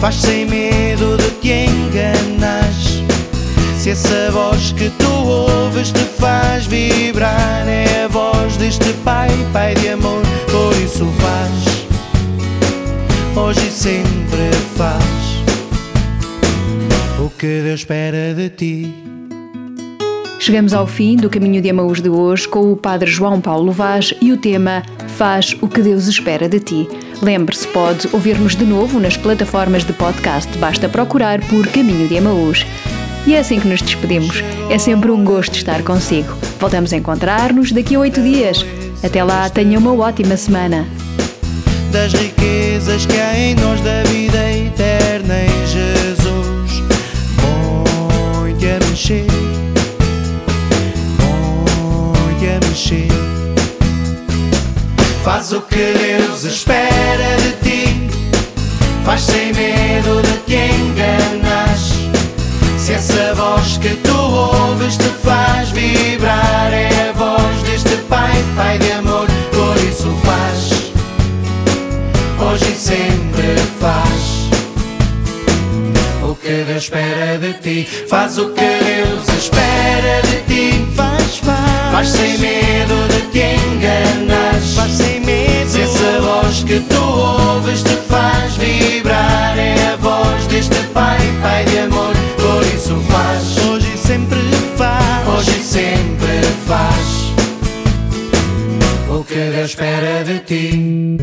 faz 0.01 0.15
sem 0.15 0.45
medo 0.45 1.15
de 1.15 1.29
te 1.39 1.67
enganares. 1.67 3.01
Se 3.79 3.91
essa 3.91 4.29
voz 4.31 4.73
que 4.73 4.89
tu 4.89 5.09
ouves 5.09 5.89
te 5.89 6.03
faz 6.19 6.65
vibrar, 6.65 7.65
é 7.65 8.03
a 8.03 8.07
voz 8.09 8.57
deste 8.57 8.91
Pai, 9.05 9.29
Pai 9.53 9.73
de 9.75 9.87
amor, 9.87 10.21
por 10.51 10.75
isso 10.83 11.05
faz 11.17 11.87
hoje 13.37 13.65
e 13.65 13.71
sempre 13.71 14.51
faz 14.75 15.01
o 17.21 17.29
que 17.29 17.61
Deus 17.61 17.79
espera 17.79 18.33
de 18.33 18.49
ti. 18.49 19.06
Chegamos 20.39 20.73
ao 20.73 20.87
fim 20.87 21.15
do 21.15 21.29
Caminho 21.29 21.61
de 21.61 21.69
Amaús 21.69 22.01
de 22.01 22.09
hoje 22.09 22.47
com 22.47 22.71
o 22.71 22.75
Padre 22.75 23.09
João 23.09 23.41
Paulo 23.41 23.71
Vaz 23.71 24.13
e 24.21 24.31
o 24.31 24.37
tema 24.37 24.83
Faz 25.17 25.55
o 25.61 25.67
que 25.67 25.81
Deus 25.81 26.07
espera 26.07 26.47
de 26.47 26.59
ti. 26.59 26.87
Lembre-se, 27.21 27.67
pode 27.69 28.07
ouvir-nos 28.13 28.55
de 28.55 28.63
novo 28.63 28.99
nas 28.99 29.17
plataformas 29.17 29.83
de 29.83 29.91
podcast, 29.93 30.55
basta 30.59 30.87
procurar 30.87 31.41
por 31.47 31.67
Caminho 31.67 32.07
de 32.07 32.17
Amaús. 32.19 32.65
E 33.25 33.33
é 33.33 33.39
assim 33.39 33.59
que 33.59 33.67
nos 33.67 33.81
despedimos. 33.81 34.41
É 34.69 34.77
sempre 34.77 35.11
um 35.11 35.23
gosto 35.25 35.55
estar 35.55 35.83
consigo. 35.83 36.33
Voltamos 36.59 36.93
a 36.93 36.97
encontrar-nos 36.97 37.71
daqui 37.71 37.95
a 37.95 37.99
oito 37.99 38.21
dias. 38.21 38.63
Até 39.03 39.23
lá, 39.23 39.49
tenha 39.49 39.77
uma 39.77 39.93
ótima 39.93 40.37
semana. 40.37 40.87
das 41.91 42.13
riquezas 42.13 43.05
que 43.05 43.17
há 43.17 43.37
em 43.37 43.55
nós 43.55 43.81
da 43.81 44.03
vida 44.03 44.51
eterna 44.51 45.33
em 45.43 45.67
Jesus. 45.67 46.83
Põe-te 47.41 48.67
a 48.67 48.79
mexer, 48.89 49.25
mexer. 52.77 53.07
Faz 55.23 55.51
o 55.51 55.61
que 55.61 55.75
Deus 55.75 56.43
espera 56.43 57.35
de 57.41 57.51
ti, 57.63 58.09
faz 59.03 59.21
sem 59.21 59.51
medo 59.53 60.21
de 60.21 60.37
te 60.45 60.55
enganares. 60.55 61.93
Se 62.77 62.93
essa 62.93 63.33
voz 63.33 63.77
que 63.79 63.95
tu 63.95 64.15
ouves 64.15 64.95
te 64.95 65.09
faz 65.23 65.71
vibrar, 65.71 66.71
é 66.71 67.09
a 67.09 67.13
voz 67.13 67.63
deste 67.63 67.97
Pai, 68.07 68.31
Pai 68.55 68.77
de 68.77 68.96
espera 76.77 77.37
de 77.37 77.53
ti. 77.53 77.87
Faz 78.07 78.37
o 78.37 78.49
que 78.49 78.61
Deus 78.61 79.27
espera 79.37 80.21
de 80.23 80.37
ti. 80.47 80.87
Faz, 80.95 81.37
faz. 81.37 81.91
Faz 81.91 82.09
sem 82.09 82.37
medo 82.37 83.07
de 83.07 83.21
te 83.31 83.55
enganares. 83.67 84.75
Faz 84.75 84.91
sem 84.91 85.19
medo. 85.21 85.69
Se 85.69 85.81
essa 85.81 86.21
voz 86.21 86.63
que 86.63 86.79
tu 86.81 87.01
ouves 87.01 87.83
te 87.83 87.95
faz 88.07 88.55
vibrar, 88.57 89.57
é 89.57 89.93
a 89.93 89.95
voz 89.97 90.45
deste 90.47 90.77
Pai, 90.93 91.19
Pai 91.41 91.65
de 91.65 91.79
amor. 91.79 92.13
Por 92.35 92.63
isso 92.73 92.95
faz. 93.09 93.67
Hoje 93.67 93.93
e 93.93 93.97
sempre 93.97 94.39
faz. 94.77 95.27
Hoje 95.27 95.59
e 95.59 95.63
sempre 95.63 96.41
faz 96.67 97.27
o 99.09 99.23
que 99.23 99.35
Deus 99.35 99.69
espera 99.69 100.23
de 100.23 100.39
ti. 100.39 101.17